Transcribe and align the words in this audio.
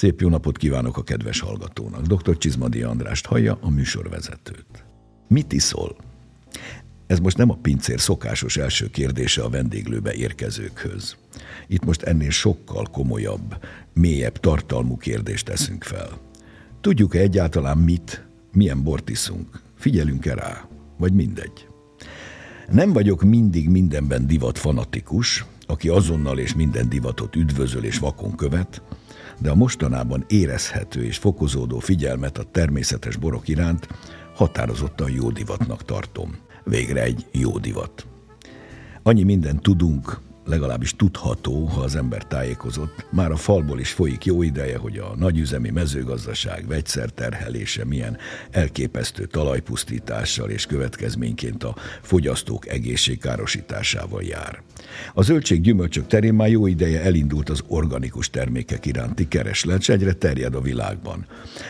Szép 0.00 0.20
jó 0.20 0.28
napot 0.28 0.56
kívánok 0.56 0.96
a 0.96 1.02
kedves 1.02 1.40
hallgatónak. 1.40 2.02
Dr. 2.02 2.38
Csizmadi 2.38 2.82
Andrást 2.82 3.26
hallja, 3.26 3.58
a 3.60 3.70
műsorvezetőt. 3.70 4.84
Mit 5.28 5.52
iszol? 5.52 5.96
Ez 7.06 7.18
most 7.18 7.36
nem 7.36 7.50
a 7.50 7.58
pincér 7.62 8.00
szokásos 8.00 8.56
első 8.56 8.86
kérdése 8.86 9.42
a 9.42 9.48
vendéglőbe 9.48 10.12
érkezőkhöz. 10.12 11.16
Itt 11.68 11.84
most 11.84 12.02
ennél 12.02 12.30
sokkal 12.30 12.86
komolyabb, 12.92 13.64
mélyebb 13.92 14.36
tartalmú 14.36 14.96
kérdést 14.96 15.44
teszünk 15.44 15.82
fel. 15.82 16.18
Tudjuk-e 16.80 17.18
egyáltalán 17.18 17.78
mit, 17.78 18.24
milyen 18.52 18.82
bort 18.82 19.10
iszunk? 19.10 19.62
Figyelünk-e 19.74 20.34
rá? 20.34 20.68
Vagy 20.98 21.12
mindegy? 21.12 21.68
Nem 22.70 22.92
vagyok 22.92 23.22
mindig 23.22 23.68
mindenben 23.68 24.26
divat 24.26 24.58
fanatikus, 24.58 25.44
aki 25.66 25.88
azonnal 25.88 26.38
és 26.38 26.54
minden 26.54 26.88
divatot 26.88 27.36
üdvözöl 27.36 27.84
és 27.84 27.98
vakon 27.98 28.36
követ, 28.36 28.82
de 29.40 29.50
a 29.50 29.54
mostanában 29.54 30.24
érezhető 30.28 31.04
és 31.04 31.16
fokozódó 31.16 31.78
figyelmet 31.78 32.38
a 32.38 32.44
természetes 32.44 33.16
borok 33.16 33.48
iránt 33.48 33.88
határozottan 34.34 35.10
jó 35.10 35.30
divatnak 35.30 35.84
tartom. 35.84 36.36
Végre 36.64 37.02
egy 37.02 37.26
jó 37.32 37.58
divat. 37.58 38.06
Annyi 39.02 39.22
mindent 39.22 39.62
tudunk, 39.62 40.20
legalábbis 40.44 40.96
tudható, 40.96 41.64
ha 41.64 41.80
az 41.80 41.96
ember 41.96 42.24
tájékozott. 42.24 43.06
Már 43.10 43.30
a 43.30 43.36
falból 43.36 43.80
is 43.80 43.92
folyik 43.92 44.24
jó 44.24 44.42
ideje, 44.42 44.78
hogy 44.78 44.98
a 44.98 45.14
nagyüzemi 45.16 45.70
mezőgazdaság 45.70 46.66
vegyszerterhelése 46.66 47.84
milyen 47.84 48.16
elképesztő 48.50 49.24
talajpusztítással 49.24 50.50
és 50.50 50.66
következményként 50.66 51.64
a 51.64 51.74
fogyasztók 52.02 52.68
egészségkárosításával 52.68 54.22
jár. 54.22 54.62
A 55.14 55.22
zöldség-gyümölcsök 55.22 56.06
terén 56.06 56.34
már 56.34 56.48
jó 56.48 56.66
ideje 56.66 57.02
elindult 57.02 57.48
az 57.48 57.62
organikus 57.66 58.30
termékek 58.30 58.86
iránti 58.86 59.28
kereslet, 59.28 59.88
egyre 59.88 60.12
terjed 60.12 60.54
a 60.54 60.60
világban. 60.60 61.26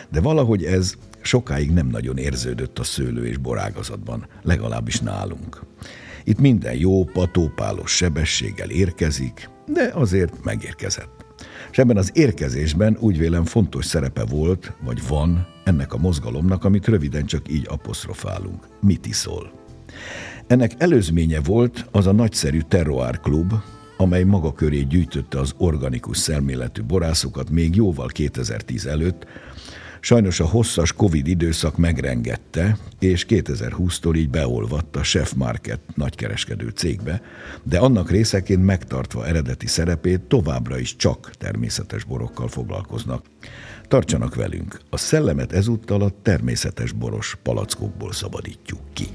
De 0.09 0.21
valahogy 0.21 0.63
ez 0.63 0.93
sokáig 1.21 1.71
nem 1.71 1.87
nagyon 1.87 2.17
érződött 2.17 2.79
a 2.79 2.83
szőlő 2.83 3.25
és 3.27 3.37
borágazatban, 3.37 4.27
legalábbis 4.41 4.99
nálunk. 4.99 5.61
Itt 6.23 6.39
minden 6.39 6.75
jó, 6.75 7.03
patópálos 7.03 7.95
sebességgel 7.95 8.69
érkezik, 8.69 9.49
de 9.65 9.91
azért 9.93 10.43
megérkezett. 10.43 11.25
És 11.71 11.77
ebben 11.77 11.97
az 11.97 12.11
érkezésben 12.13 12.97
úgy 12.99 13.17
vélem 13.17 13.45
fontos 13.45 13.85
szerepe 13.85 14.25
volt, 14.25 14.73
vagy 14.83 15.07
van 15.07 15.47
ennek 15.63 15.93
a 15.93 15.97
mozgalomnak, 15.97 16.63
amit 16.63 16.87
röviden 16.87 17.25
csak 17.25 17.51
így 17.51 17.65
apostrofálunk. 17.69 18.67
Mit 18.81 19.05
iszol? 19.05 19.51
Ennek 20.47 20.71
előzménye 20.77 21.39
volt 21.39 21.85
az 21.91 22.07
a 22.07 22.11
nagyszerű 22.11 22.59
Terroir 22.59 23.19
Klub, 23.19 23.53
amely 23.97 24.23
maga 24.23 24.53
köré 24.53 24.81
gyűjtötte 24.81 25.39
az 25.39 25.53
organikus 25.57 26.17
szemléletű 26.17 26.83
borászokat 26.83 27.49
még 27.49 27.75
jóval 27.75 28.07
2010 28.07 28.85
előtt, 28.85 29.25
Sajnos 30.03 30.39
a 30.39 30.45
hosszas 30.45 30.93
Covid 30.93 31.27
időszak 31.27 31.77
megrengette, 31.77 32.77
és 32.99 33.25
2020-tól 33.29 34.15
így 34.15 34.29
beolvadt 34.29 34.95
a 34.95 35.01
Chef 35.01 35.33
Market 35.33 35.79
nagykereskedő 35.95 36.69
cégbe, 36.69 37.21
de 37.63 37.79
annak 37.79 38.09
részeként 38.09 38.65
megtartva 38.65 39.27
eredeti 39.27 39.67
szerepét 39.67 40.21
továbbra 40.21 40.79
is 40.79 40.95
csak 40.95 41.31
természetes 41.37 42.03
borokkal 42.03 42.47
foglalkoznak. 42.47 43.25
Tartsanak 43.87 44.35
velünk, 44.35 44.79
a 44.89 44.97
szellemet 44.97 45.53
ezúttal 45.53 46.01
a 46.01 46.11
természetes 46.21 46.91
boros 46.91 47.37
palackokból 47.43 48.11
szabadítjuk 48.11 48.79
ki. 48.93 49.07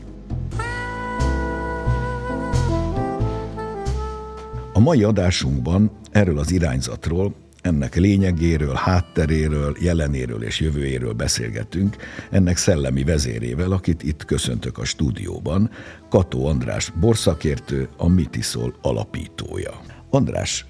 A 4.72 4.78
mai 4.78 5.02
adásunkban 5.02 5.90
erről 6.10 6.38
az 6.38 6.50
irányzatról 6.50 7.34
ennek 7.66 7.94
lényegéről, 7.94 8.74
hátteréről, 8.74 9.76
jelenéről 9.80 10.42
és 10.42 10.60
jövőjéről 10.60 11.12
beszélgetünk, 11.12 11.96
ennek 12.30 12.56
szellemi 12.56 13.04
vezérével, 13.04 13.72
akit 13.72 14.02
itt 14.02 14.24
köszöntök 14.24 14.78
a 14.78 14.84
stúdióban, 14.84 15.70
Kató 16.08 16.46
András 16.46 16.90
borszakértő, 17.00 17.88
a 17.96 18.08
Mitiszol 18.08 18.74
alapítója. 18.82 19.80
András, 20.10 20.66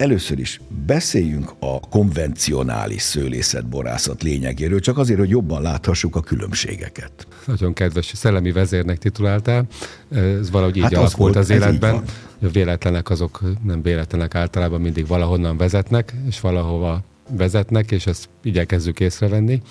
először 0.00 0.38
is 0.38 0.60
beszéljünk 0.86 1.52
a 1.58 1.80
konvencionális 1.80 3.02
szőlészetborászat 3.02 4.22
lényegéről, 4.22 4.80
csak 4.80 4.98
azért, 4.98 5.18
hogy 5.18 5.28
jobban 5.28 5.62
láthassuk 5.62 6.16
a 6.16 6.20
különbségeket. 6.20 7.26
Nagyon 7.46 7.72
kedves 7.72 8.12
szellemi 8.14 8.52
vezérnek 8.52 8.98
tituláltál, 8.98 9.66
ez 10.10 10.50
valahogy 10.50 10.76
így 10.76 10.82
hát 10.82 10.92
alakult 10.92 11.36
az, 11.36 11.50
az 11.50 11.56
életben. 11.56 12.02
A 12.42 12.48
véletlenek 12.48 13.10
azok 13.10 13.42
nem 13.64 13.82
véletlenek 13.82 14.34
általában 14.34 14.80
mindig 14.80 15.06
valahonnan 15.06 15.56
vezetnek, 15.56 16.14
és 16.28 16.40
valahova 16.40 17.02
vezetnek, 17.30 17.90
és 17.90 18.06
ezt 18.06 18.28
igyekezzük 18.42 19.00
észrevenni. 19.00 19.62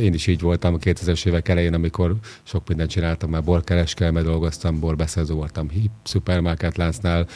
Én 0.00 0.14
is 0.14 0.26
így 0.26 0.40
voltam 0.40 0.74
a 0.74 0.78
2000-es 0.78 1.26
évek 1.26 1.48
elején, 1.48 1.74
amikor 1.74 2.14
sok 2.42 2.68
mindent 2.68 2.90
csináltam, 2.90 3.30
már 3.30 3.44
borkereskedelme 3.44 4.22
dolgoztam, 4.22 4.80
borbeszerző 4.80 5.34
voltam 5.34 5.68
HIP 5.68 5.90
szupermarket 6.02 6.76
láncnál, 6.76 7.26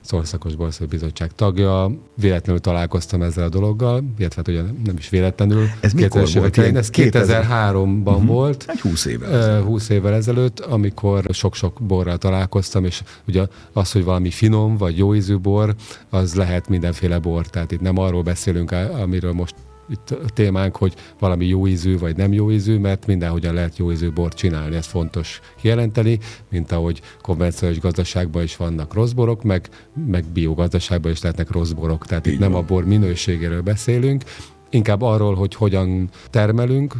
Szorszakos 0.00 0.54
Borszai 0.54 0.86
Bizottság 0.86 1.30
tagja. 1.34 1.90
Véletlenül 2.14 2.60
találkoztam 2.60 3.22
ezzel 3.22 3.44
a 3.44 3.48
dologgal, 3.48 4.04
illetve 4.18 4.36
hát 4.36 4.48
ugye 4.48 4.62
nem 4.84 4.94
is 4.98 5.08
véletlenül. 5.08 5.68
Ez 5.80 5.92
mikor 5.92 6.28
volt? 6.34 6.58
Elején, 6.58 6.76
ez 6.76 6.90
2003-ban 6.92 8.02
uh-huh. 8.04 8.16
Mhm. 8.16 8.26
volt. 8.26 8.64
Egy 8.68 8.80
20 8.80 9.04
évvel 9.04 9.32
ezelőtt. 9.32 9.64
20 9.64 9.88
évvel 9.88 10.14
ezelőtt, 10.14 10.60
amikor 10.60 11.24
sok-sok 11.32 11.78
borral 11.80 12.18
találkoztam, 12.18 12.84
és 12.84 13.02
ugye 13.26 13.46
az, 13.72 13.92
hogy 13.92 14.04
valami 14.04 14.30
finom 14.30 14.76
vagy 14.76 14.98
jó 14.98 15.14
ízű 15.14 15.36
bor, 15.36 15.74
az 16.10 16.34
lehet 16.34 16.68
mindenféle 16.68 17.18
bor. 17.18 17.46
Tehát 17.46 17.72
itt 17.72 17.80
nem 17.80 17.98
arról 17.98 18.22
beszélünk, 18.22 18.72
amiről 18.72 19.32
most 19.32 19.54
itt 19.90 20.10
a 20.10 20.28
témánk, 20.34 20.76
hogy 20.76 20.94
valami 21.18 21.46
jó 21.46 21.66
ízű 21.66 21.98
vagy 21.98 22.16
nem 22.16 22.32
jó 22.32 22.50
ízű, 22.50 22.78
mert 22.78 23.06
mindenhogyan 23.06 23.54
lehet 23.54 23.76
jó 23.76 23.92
ízű 23.92 24.10
bort 24.10 24.36
csinálni, 24.36 24.76
ez 24.76 24.86
fontos 24.86 25.40
kijelenteni, 25.60 26.18
mint 26.50 26.72
ahogy 26.72 27.00
konvencionális 27.20 27.80
gazdaságban 27.80 28.42
is 28.42 28.56
vannak 28.56 28.94
rossz 28.94 29.12
borok, 29.12 29.42
meg, 29.42 29.68
meg 30.06 30.24
biogazdaságban 30.24 31.12
is 31.12 31.22
lehetnek 31.22 31.50
rossz 31.50 31.70
borok. 31.70 32.06
Tehát 32.06 32.26
Így 32.26 32.32
itt 32.32 32.38
van. 32.40 32.50
nem 32.50 32.58
a 32.58 32.62
bor 32.62 32.84
minőségéről 32.84 33.62
beszélünk, 33.62 34.22
inkább 34.70 35.02
arról, 35.02 35.34
hogy 35.34 35.54
hogyan 35.54 36.08
termelünk, 36.30 36.94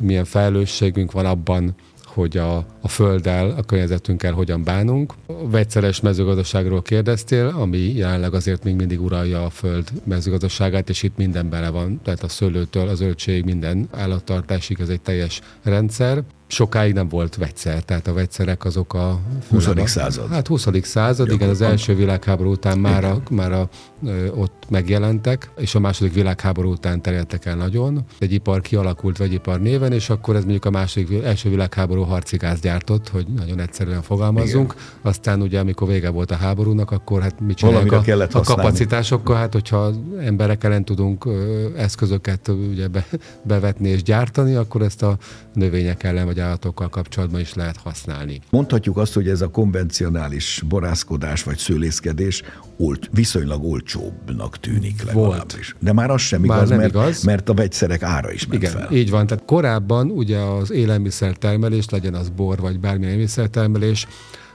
milyen 0.00 0.24
felelősségünk 0.24 1.12
van 1.12 1.26
abban, 1.26 1.74
hogy 2.12 2.36
a, 2.36 2.56
a 2.80 2.88
földdel, 2.88 3.50
a 3.50 3.62
környezetünkkel 3.62 4.32
hogyan 4.32 4.64
bánunk. 4.64 5.12
A 5.26 5.48
vegyszeres 5.48 6.00
mezőgazdaságról 6.00 6.82
kérdeztél, 6.82 7.46
ami 7.46 7.78
jelenleg 7.78 8.34
azért 8.34 8.64
még 8.64 8.74
mindig 8.74 9.02
uralja 9.02 9.44
a 9.44 9.50
föld 9.50 9.88
mezőgazdaságát, 10.04 10.88
és 10.88 11.02
itt 11.02 11.16
minden 11.16 11.48
bele 11.48 11.70
van, 11.70 12.00
tehát 12.02 12.22
a 12.22 12.28
szőlőtől 12.28 12.88
az 12.88 12.98
zöldség, 13.02 13.44
minden 13.44 13.88
állattartásig 13.90 14.80
ez 14.80 14.88
egy 14.88 15.00
teljes 15.00 15.40
rendszer 15.62 16.22
sokáig 16.52 16.92
nem 16.92 17.08
volt 17.08 17.36
vegyszer, 17.36 17.82
tehát 17.82 18.06
a 18.06 18.12
vegyszerek 18.12 18.64
azok 18.64 18.94
a... 18.94 19.20
20. 19.50 19.66
A, 19.66 19.86
század. 19.86 20.28
Hát 20.30 20.46
20. 20.46 20.66
század, 20.82 21.30
igen, 21.30 21.48
az 21.48 21.60
első 21.60 21.94
világháború 21.94 22.50
után 22.50 22.78
már, 22.78 23.04
a, 23.04 23.22
már 23.30 23.52
a, 23.52 23.68
ö, 24.04 24.28
ott 24.28 24.64
megjelentek, 24.68 25.50
és 25.56 25.74
a 25.74 25.80
második 25.80 26.14
világháború 26.14 26.70
után 26.70 27.02
terjedtek 27.02 27.44
el 27.44 27.56
nagyon. 27.56 28.04
Egy 28.18 28.32
ipar 28.32 28.60
kialakult 28.60 29.18
vegyipar 29.18 29.60
néven, 29.60 29.92
és 29.92 30.10
akkor 30.10 30.36
ez 30.36 30.42
mondjuk 30.42 30.64
a 30.64 30.70
második, 30.70 31.24
első 31.24 31.48
világháború 31.48 32.02
harcigáz 32.02 32.60
gyártott, 32.60 33.08
hogy 33.08 33.26
nagyon 33.36 33.60
egyszerűen 33.60 34.02
fogalmazzunk. 34.02 34.72
Igen. 34.72 34.84
Aztán 35.02 35.42
ugye, 35.42 35.60
amikor 35.60 35.88
vége 35.88 36.10
volt 36.10 36.30
a 36.30 36.36
háborúnak, 36.36 36.90
akkor 36.90 37.20
hát 37.20 37.40
mit 37.40 37.56
csinálják 37.56 37.92
a, 37.92 38.00
kellett 38.00 38.34
a 38.34 38.40
kapacitásokkal, 38.40 39.36
hát 39.36 39.52
hogyha 39.52 39.92
emberek 40.20 40.64
ellen 40.64 40.84
tudunk 40.84 41.24
ö, 41.24 41.66
eszközöket 41.76 42.48
ugye 42.48 42.88
be, 42.88 43.06
bevetni 43.42 43.88
és 43.88 44.02
gyártani, 44.02 44.54
akkor 44.54 44.82
ezt 44.82 45.02
a 45.02 45.16
növények 45.54 46.02
ellen 46.02 46.24
vagy 46.24 46.40
állatokkal 46.42 46.88
kapcsolatban 46.88 47.40
is 47.40 47.54
lehet 47.54 47.76
használni. 47.76 48.40
Mondhatjuk 48.50 48.96
azt, 48.96 49.14
hogy 49.14 49.28
ez 49.28 49.40
a 49.40 49.48
konvencionális 49.48 50.62
borászkodás 50.68 51.42
vagy 51.42 51.58
szőlészkedés 51.58 52.42
olt, 52.76 53.08
viszonylag 53.12 53.64
olcsóbbnak 53.64 54.58
tűnik 54.58 55.02
legalábbis. 55.02 55.76
De 55.78 55.92
már 55.92 56.10
az 56.10 56.20
sem 56.20 56.44
igaz, 56.44 56.68
nem 56.68 56.78
mert, 56.78 56.90
igaz. 56.90 57.22
mert 57.22 57.48
a 57.48 57.54
vegyszerek 57.54 58.02
ára 58.02 58.32
is 58.32 58.46
ment 58.46 58.62
Igen, 58.62 58.72
fel. 58.72 58.92
így 58.92 59.10
van. 59.10 59.26
Tehát 59.26 59.44
korábban 59.44 60.10
ugye 60.10 60.38
az 60.38 60.70
élelmiszertermelés, 60.70 61.88
legyen 61.88 62.14
az 62.14 62.28
bor 62.28 62.58
vagy 62.58 62.80
bármilyen 62.80 63.10
élelmiszertermelés, 63.10 64.06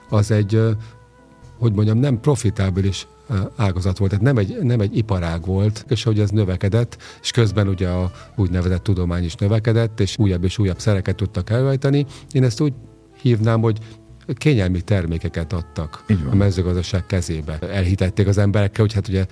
az 0.09 0.31
egy, 0.31 0.61
hogy 1.57 1.73
mondjam, 1.73 1.97
nem 1.97 2.19
profitábilis 2.19 3.07
ágazat 3.55 3.97
volt, 3.97 4.11
tehát 4.11 4.25
nem 4.25 4.37
egy, 4.37 4.57
nem 4.61 4.79
egy 4.79 4.97
iparág 4.97 5.45
volt, 5.45 5.85
és 5.87 6.05
ahogy 6.05 6.19
ez 6.19 6.29
növekedett, 6.29 6.97
és 7.21 7.31
közben 7.31 7.67
ugye 7.67 7.87
a 7.87 8.11
úgynevezett 8.35 8.83
tudomány 8.83 9.23
is 9.23 9.35
növekedett, 9.35 9.99
és 9.99 10.17
újabb 10.17 10.43
és 10.43 10.57
újabb 10.57 10.79
szereket 10.79 11.15
tudtak 11.15 11.49
elvejteni. 11.49 12.05
Én 12.31 12.43
ezt 12.43 12.61
úgy 12.61 12.73
hívnám, 13.21 13.61
hogy 13.61 13.79
kényelmi 14.33 14.81
termékeket 14.81 15.53
adtak 15.53 16.03
a 16.31 16.35
mezőgazdaság 16.35 17.05
kezébe. 17.05 17.59
Elhitették 17.59 18.27
az 18.27 18.37
emberekkel, 18.37 18.81
hogy 18.81 18.93
hát 18.93 19.07
ugye 19.07 19.25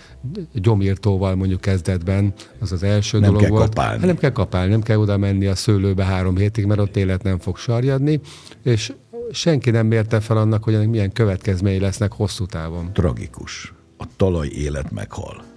gyomírtóval 0.54 1.36
mondjuk 1.36 1.62
kezdetben 1.62 2.34
az 2.60 2.72
az 2.72 2.84
első 2.84 3.20
nem 3.20 3.28
dolog 3.28 3.42
kell 3.42 3.52
volt. 3.52 3.64
Kapálni. 3.64 3.98
Hát 3.98 4.08
nem 4.08 4.18
kell 4.18 4.32
kapálni, 4.32 4.72
nem 4.72 4.82
kell 4.82 4.98
oda 4.98 5.18
menni 5.18 5.46
a 5.46 5.56
szőlőbe 5.56 6.04
három 6.04 6.38
hétig, 6.38 6.66
mert 6.66 6.80
ott 6.80 6.98
élet 6.98 7.24
nem 7.24 7.40
fog 7.40 7.58
sarjadni, 7.58 8.20
és 8.64 8.94
senki 9.32 9.70
nem 9.70 9.88
mérte 9.88 10.20
fel 10.20 10.38
annak, 10.38 10.64
hogy 10.64 10.74
ennek 10.74 10.90
milyen 10.90 11.12
következményei 11.12 11.80
lesznek 11.80 12.12
hosszú 12.12 12.46
távon. 12.46 12.94
Tragikus 12.94 13.75
a 14.06 14.08
talaj 14.18 14.50
élet 14.54 14.92
meghal. 14.92 15.55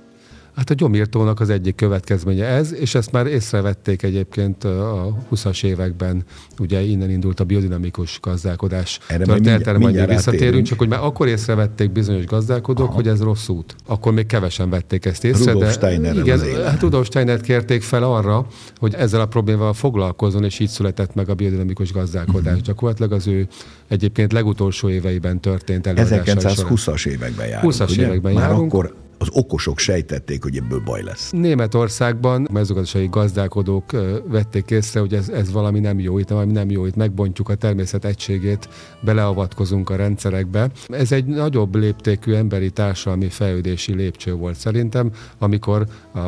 Hát 0.58 0.70
a 0.70 0.74
gyomírtónak 0.74 1.40
az 1.40 1.50
egyik 1.50 1.74
következménye 1.74 2.44
ez, 2.46 2.74
és 2.74 2.94
ezt 2.94 3.12
már 3.12 3.26
észrevették 3.26 4.02
egyébként 4.02 4.64
a 4.64 5.16
20-as 5.32 5.64
években, 5.64 6.24
ugye 6.58 6.80
innen 6.80 7.10
indult 7.10 7.40
a 7.40 7.44
biodinamikus 7.44 8.18
gazdálkodás 8.22 8.98
történetre, 9.06 9.78
majd 9.78 10.08
visszatérünk, 10.08 10.66
csak 10.66 10.78
hogy 10.78 10.88
már 10.88 11.00
akkor 11.02 11.28
észrevették 11.28 11.90
bizonyos 11.92 12.24
gazdálkodók, 12.24 12.86
Aha. 12.86 12.94
hogy 12.94 13.08
ez 13.08 13.22
rossz 13.22 13.48
út. 13.48 13.74
Akkor 13.86 14.12
még 14.12 14.26
kevesen 14.26 14.70
vették 14.70 15.04
ezt 15.04 15.24
észre, 15.24 15.52
Rudolf 15.52 15.78
de 15.78 15.92
igen, 15.92 16.64
hát 16.64 16.80
Rudolf 16.80 17.06
Steiner 17.06 17.40
kérték 17.40 17.82
fel 17.82 18.02
arra, 18.02 18.46
hogy 18.76 18.94
ezzel 18.94 19.20
a 19.20 19.26
problémával 19.26 19.72
foglalkozzon, 19.72 20.44
és 20.44 20.58
így 20.58 20.68
született 20.68 21.14
meg 21.14 21.28
a 21.28 21.34
biodinamikus 21.34 21.92
gazdálkodás. 21.92 22.52
Uh-huh. 22.52 22.66
Gyakorlatilag 22.66 23.12
az 23.12 23.26
ő 23.26 23.48
egyébként 23.88 24.32
legutolsó 24.32 24.88
éveiben 24.88 25.40
történt 25.40 25.86
előadása. 25.86 26.22
1920-as 26.24 27.06
években 27.06 27.46
járunk. 27.46 27.72
20-as 27.72 27.90
ugye? 27.90 28.02
években 28.02 28.32
Már 28.32 28.42
járunk. 28.42 28.72
akkor 28.72 29.06
az 29.18 29.28
okosok 29.30 29.78
sejtették, 29.78 30.42
hogy 30.42 30.56
ebből 30.56 30.80
baj 30.84 31.02
lesz. 31.02 31.30
Németországban 31.30 32.48
mezőgazdasági 32.52 33.08
gazdálkodók 33.10 33.90
vették 34.26 34.70
észre, 34.70 35.00
hogy 35.00 35.14
ez, 35.14 35.28
ez 35.28 35.52
valami 35.52 35.80
nem 35.80 35.98
jó, 35.98 36.18
itt 36.18 36.28
valami 36.28 36.52
nem 36.52 36.70
jó, 36.70 36.86
itt 36.86 36.96
megbontjuk 36.96 37.48
a 37.48 37.54
természet 37.54 38.04
egységét, 38.04 38.68
beleavatkozunk 39.00 39.90
a 39.90 39.96
rendszerekbe. 39.96 40.70
Ez 40.88 41.12
egy 41.12 41.24
nagyobb 41.24 41.74
léptékű 41.74 42.32
emberi 42.32 42.70
társadalmi 42.70 43.28
fejlődési 43.28 43.94
lépcső 43.94 44.32
volt 44.32 44.56
szerintem, 44.56 45.10
amikor 45.38 45.86
a, 46.12 46.18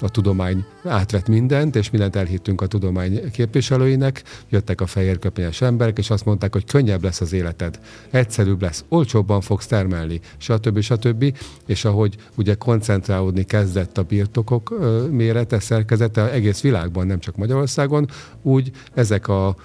a 0.00 0.08
tudomány 0.08 0.64
átvett 0.84 1.28
mindent, 1.28 1.76
és 1.76 1.90
mindent 1.90 2.16
elhittünk 2.16 2.60
a 2.60 2.66
tudomány 2.66 3.30
képviselőinek, 3.30 4.22
jöttek 4.48 4.80
a 4.80 4.86
fehérköpenyes 4.86 5.60
emberek, 5.60 5.98
és 5.98 6.10
azt 6.10 6.24
mondták, 6.24 6.52
hogy 6.52 6.64
könnyebb 6.64 7.02
lesz 7.02 7.20
az 7.20 7.32
életed, 7.32 7.80
egyszerűbb 8.10 8.62
lesz, 8.62 8.84
olcsóbban 8.88 9.40
fogsz 9.40 9.66
termelni, 9.66 10.20
stb. 10.36 10.80
stb. 10.80 11.38
És 11.66 11.84
ahogy 11.84 12.18
ugye 12.36 12.54
koncentrálódni 12.54 13.44
kezdett 13.44 13.98
a 13.98 14.02
birtokok 14.02 14.74
mérete, 15.10 15.60
szerkezete 15.60 16.30
egész 16.30 16.60
világban, 16.60 17.06
nem 17.06 17.18
csak 17.18 17.36
Magyarországon, 17.36 18.08
úgy 18.42 18.70
ezek 18.94 19.28
a 19.28 19.56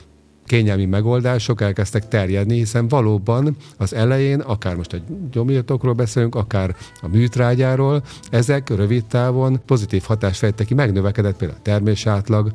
kényelmi 0.46 0.86
megoldások 0.86 1.62
elkezdtek 1.62 2.08
terjedni, 2.08 2.58
hiszen 2.58 2.88
valóban 2.88 3.56
az 3.78 3.94
elején, 3.94 4.40
akár 4.40 4.76
most 4.76 4.94
egy 4.94 5.04
gyomírtokról 5.32 5.94
beszélünk, 5.94 6.36
akár 6.36 6.76
a 7.02 7.08
műtrágyáról, 7.08 8.04
ezek 8.30 8.70
rövid 8.70 9.06
távon 9.06 9.62
pozitív 9.66 10.04
hatást 10.04 10.40
fejtek 10.40 10.68
ki, 10.68 10.74
megnövekedett 10.74 11.38
például 11.38 11.60
a 11.60 11.64
termésátlag, 11.64 12.52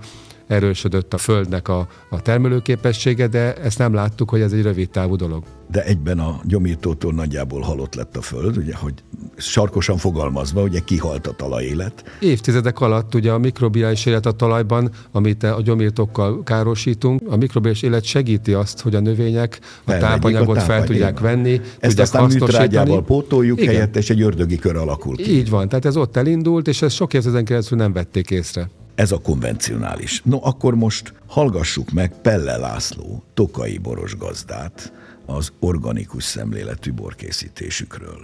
erősödött 0.50 1.14
a 1.14 1.18
földnek 1.18 1.68
a, 1.68 1.88
a 2.10 2.22
termelőképessége, 2.22 3.26
de 3.26 3.54
ezt 3.54 3.78
nem 3.78 3.94
láttuk, 3.94 4.30
hogy 4.30 4.40
ez 4.40 4.52
egy 4.52 4.62
rövid 4.62 4.90
távú 4.90 5.16
dolog. 5.16 5.42
De 5.70 5.84
egyben 5.84 6.18
a 6.18 6.40
gyomírtótól 6.44 7.12
nagyjából 7.12 7.60
halott 7.60 7.94
lett 7.94 8.16
a 8.16 8.20
föld, 8.20 8.56
ugye, 8.56 8.74
hogy 8.74 8.94
sarkosan 9.36 9.96
fogalmazva, 9.96 10.62
ugye 10.62 10.80
kihalt 10.84 11.26
a 11.26 11.32
talajélet. 11.32 12.04
Évtizedek 12.20 12.80
alatt 12.80 13.14
ugye 13.14 13.32
a 13.32 13.38
mikrobiális 13.38 14.06
élet 14.06 14.26
a 14.26 14.32
talajban, 14.32 14.90
amit 15.12 15.42
a 15.42 15.60
gyomírtókkal 15.62 16.42
károsítunk, 16.42 17.20
a 17.26 17.36
mikrobiális 17.36 17.82
élet 17.82 18.04
segíti 18.04 18.52
azt, 18.52 18.80
hogy 18.80 18.94
a 18.94 19.00
növények 19.00 19.58
a 19.84 19.96
tápanyagot 19.98 20.56
a 20.56 20.60
fel 20.60 20.84
tudják 20.84 21.20
venni, 21.20 21.60
Ezt 21.60 21.78
tudják 21.78 21.98
aztán 21.98 22.24
műtrágyával 22.24 23.04
pótoljuk 23.04 23.60
Igen. 23.60 23.74
helyett, 23.74 23.96
és 23.96 24.10
egy 24.10 24.22
ördögi 24.22 24.56
kör 24.56 24.76
alakul 24.76 25.16
ki. 25.16 25.36
Így 25.36 25.50
van, 25.50 25.68
tehát 25.68 25.84
ez 25.84 25.96
ott 25.96 26.16
elindult, 26.16 26.68
és 26.68 26.82
ezt 26.82 26.94
sok 26.94 27.14
évtizeden 27.14 27.44
keresztül 27.44 27.78
nem 27.78 27.92
vették 27.92 28.30
észre. 28.30 28.70
Ez 29.00 29.12
a 29.12 29.20
konvencionális. 29.20 30.22
No, 30.24 30.38
akkor 30.42 30.74
most 30.74 31.12
hallgassuk 31.28 31.90
meg 31.90 32.12
Pelle 32.22 32.56
László, 32.56 33.22
tokai 33.34 33.78
boros 33.78 34.16
gazdát, 34.16 34.92
az 35.26 35.52
organikus 35.60 36.24
szemléletű 36.24 36.92
borkészítésükről. 36.92 38.20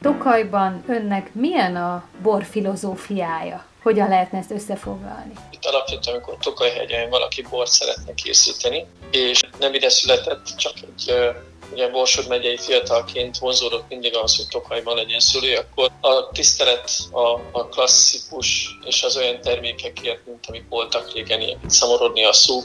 Tokajban 0.00 0.82
önnek 0.88 1.34
milyen 1.34 1.76
a 1.76 2.04
bor 2.22 2.44
filozófiája? 2.44 3.64
Hogyan 3.82 4.08
lehetne 4.08 4.38
ezt 4.38 4.50
összefoglalni? 4.50 5.32
Itt 5.50 5.64
alapvetően, 5.64 6.16
amikor 6.16 6.36
Tokajhegyen 6.36 7.10
valaki 7.10 7.46
bort 7.50 7.70
szeretne 7.70 8.14
készíteni, 8.14 8.84
és 9.10 9.40
nem 9.58 9.74
ide 9.74 9.88
született, 9.88 10.46
csak 10.56 10.72
egy 10.82 11.12
ugye 11.72 11.88
Borsod 11.88 12.28
megyei 12.28 12.56
fiatalként 12.56 13.38
vonzódott 13.38 13.88
mindig 13.88 14.16
az, 14.16 14.36
hogy 14.36 14.48
Tokajban 14.48 14.96
legyen 14.96 15.20
szülő, 15.20 15.56
akkor 15.56 15.90
a 16.00 16.30
tisztelet 16.30 16.90
a, 17.10 17.28
a 17.52 17.68
klasszikus 17.68 18.78
és 18.84 19.02
az 19.02 19.16
olyan 19.16 19.40
termékekért, 19.40 20.26
mint 20.26 20.44
amik 20.48 20.64
voltak 20.68 21.12
régen, 21.12 21.40
ilyen 21.40 21.58
szamorodni 21.66 22.24
a 22.24 22.32
szó, 22.32 22.60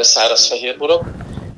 száraz 0.00 0.46
fehérborok, 0.46 1.06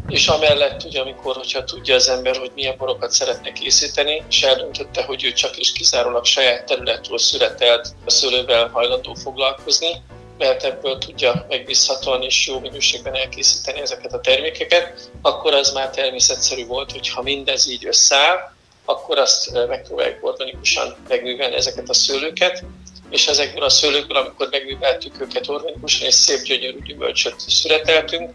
és 0.09 0.29
amellett 0.29 0.85
ugye, 0.85 1.00
amikor, 1.00 1.37
hogyha 1.37 1.65
tudja 1.65 1.94
az 1.94 2.09
ember, 2.09 2.37
hogy 2.37 2.50
milyen 2.55 2.76
borokat 2.79 3.11
szeretne 3.11 3.53
készíteni, 3.53 4.23
és 4.29 4.43
eldöntötte, 4.43 5.05
hogy 5.05 5.25
ő 5.25 5.32
csak 5.32 5.59
is 5.59 5.73
kizárólag 5.73 6.25
saját 6.25 6.65
területről 6.65 7.19
születelt 7.19 7.94
szőlővel 8.06 8.69
hajlandó 8.69 9.15
foglalkozni, 9.15 10.03
mert 10.38 10.64
ebből 10.64 10.99
tudja 10.99 11.46
megbízhatóan 11.49 12.23
és 12.23 12.46
jó 12.46 12.58
minőségben 12.58 13.14
elkészíteni 13.14 13.81
ezeket 13.81 14.12
a 14.12 14.20
termékeket, 14.20 15.11
akkor 15.23 15.55
az 15.55 15.73
már 15.73 15.90
természetszerű 15.90 16.67
volt, 16.67 16.93
hogy 16.93 17.08
ha 17.08 17.23
mindez 17.23 17.69
így 17.69 17.87
összeáll, 17.87 18.52
akkor 18.85 19.19
azt 19.19 19.67
megpróbáljuk 19.69 20.25
organikusan 20.26 20.96
megművelni 21.08 21.55
ezeket 21.55 21.88
a 21.88 21.94
szőlőket, 21.94 22.64
és 23.11 23.26
ezekből 23.26 23.62
a 23.62 23.69
szőlőkből, 23.69 24.17
amikor 24.17 24.49
megműveltük 24.50 25.20
őket 25.20 25.49
organikusan, 25.49 26.06
és 26.06 26.14
szép 26.14 26.43
gyönyörű 26.43 26.82
gyümölcsöt 26.82 27.41
szüreteltünk, 27.41 28.31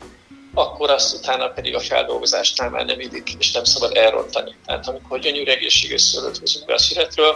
akkor 0.53 0.89
azt 0.89 1.15
utána 1.15 1.47
pedig 1.47 1.75
a 1.75 1.79
feldolgozásnál 1.79 2.69
már 2.69 2.85
nem 2.85 2.99
illik, 2.99 3.35
és 3.39 3.51
nem 3.51 3.63
szabad 3.63 3.97
elrontani. 3.97 4.55
Tehát 4.65 4.87
amikor 4.87 5.19
gyönyörű 5.19 5.51
egészséges 5.51 6.01
szőlőt 6.01 6.37
hozunk 6.37 6.65
be 6.65 6.73
a 6.73 6.77
szüretről, 6.77 7.35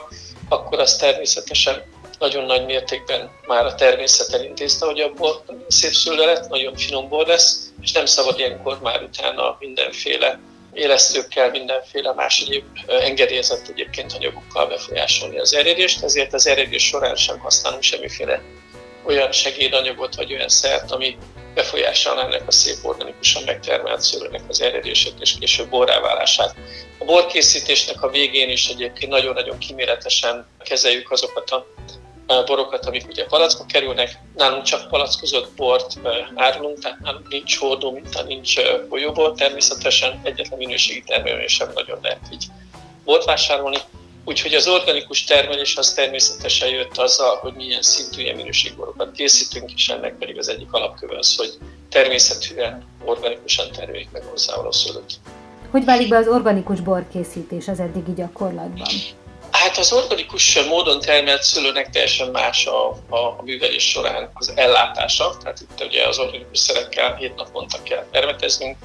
akkor 0.49 0.79
az 0.79 0.95
természetesen 0.95 1.83
nagyon 2.19 2.45
nagy 2.45 2.65
mértékben 2.65 3.31
már 3.47 3.65
a 3.65 3.75
természet 3.75 4.33
elintézte, 4.33 4.85
hogy 4.85 4.99
a 4.99 5.13
bor 5.13 5.41
szép 5.67 5.91
szőle 5.91 6.25
lett, 6.25 6.49
nagyon 6.49 6.75
finom 6.75 7.09
bor 7.09 7.27
lesz, 7.27 7.71
és 7.81 7.91
nem 7.91 8.05
szabad 8.05 8.39
ilyenkor 8.39 8.79
már 8.81 9.03
utána 9.03 9.57
mindenféle 9.59 10.39
élesztőkkel, 10.73 11.49
mindenféle 11.49 12.13
más 12.13 12.41
egyéb 12.41 12.63
engedélyezett 12.87 13.67
egyébként 13.67 14.13
anyagokkal 14.13 14.67
befolyásolni 14.67 15.39
az 15.39 15.53
eredést, 15.53 16.03
ezért 16.03 16.33
az 16.33 16.47
eredés 16.47 16.87
során 16.87 17.15
sem 17.15 17.39
használunk 17.39 17.83
semmiféle 17.83 18.41
olyan 19.05 19.31
segédanyagot 19.31 20.15
vagy 20.15 20.33
olyan 20.33 20.49
szert, 20.49 20.91
ami 20.91 21.17
befolyásolná 21.53 22.23
ennek 22.23 22.47
a 22.47 22.51
szép 22.51 22.77
organikusan 22.81 23.43
megtermelt 23.43 24.01
szőlőnek 24.01 24.41
az 24.47 24.61
eredését 24.61 25.13
és 25.19 25.35
később 25.39 25.69
borráválását. 25.69 26.55
A 26.97 27.05
borkészítésnek 27.05 28.01
a 28.01 28.09
végén 28.09 28.49
is 28.49 28.67
egyébként 28.67 29.11
nagyon-nagyon 29.11 29.57
kiméletesen 29.57 30.47
kezeljük 30.63 31.11
azokat 31.11 31.49
a 31.49 31.65
borokat, 32.45 32.85
amik 32.85 33.07
ugye 33.09 33.25
palackba 33.25 33.65
kerülnek. 33.65 34.19
Nálunk 34.35 34.63
csak 34.63 34.89
palackozott 34.89 35.51
bort 35.55 35.99
árulunk, 36.35 36.79
tehát 36.79 36.99
nálunk 36.99 37.27
nincs 37.27 37.57
hordó 37.57 37.91
minta, 37.91 38.23
nincs 38.23 38.53
folyóbor. 38.89 39.33
Természetesen 39.33 40.19
egyetlen 40.23 40.57
minőségi 40.57 41.03
termelőnél 41.05 41.47
sem 41.47 41.71
nagyon 41.73 41.99
lehet 42.01 42.21
így 42.33 42.45
bort 43.03 43.25
vásárolni. 43.25 43.77
Úgyhogy 44.25 44.53
az 44.53 44.67
organikus 44.67 45.23
termelés 45.23 45.77
az 45.77 45.93
természetesen 45.93 46.69
jött 46.69 46.97
azzal, 46.97 47.35
hogy 47.35 47.53
milyen 47.53 47.81
szintű 47.81 48.21
ilyen 48.21 48.35
minőségborokat 48.35 49.11
készítünk, 49.11 49.71
és 49.75 49.89
ennek 49.89 50.17
pedig 50.17 50.37
az 50.37 50.47
egyik 50.47 50.71
alapköve 50.71 51.17
az, 51.17 51.35
hogy 51.35 51.57
természetűen, 51.89 52.85
organikusan 53.05 53.71
termeljük 53.71 54.11
meg 54.11 54.23
hozzá 54.23 54.53
a 54.53 54.71
szőlőt. 54.71 55.19
Hogy 55.71 55.85
válik 55.85 56.09
be 56.09 56.17
az 56.17 56.27
organikus 56.27 56.79
borkészítés 56.79 57.67
az 57.67 57.79
eddigi 57.79 58.13
gyakorlatban? 58.13 58.87
Hát 59.59 59.77
az 59.77 59.91
organikus 59.91 60.59
módon 60.67 60.99
termelt 60.99 61.43
szőlőnek 61.43 61.89
teljesen 61.89 62.29
más 62.29 62.65
a, 62.65 62.89
a, 63.09 63.17
a 63.17 63.41
művelés 63.43 63.89
során 63.89 64.29
az 64.33 64.51
ellátása. 64.55 65.37
Tehát 65.37 65.59
itt 65.59 65.83
ugye 65.87 66.07
az 66.07 66.19
organikus 66.19 66.59
szerekkel 66.59 67.15
hét 67.15 67.35
naponta 67.35 67.83
kell 67.83 68.05
permeteznünk, 68.11 68.77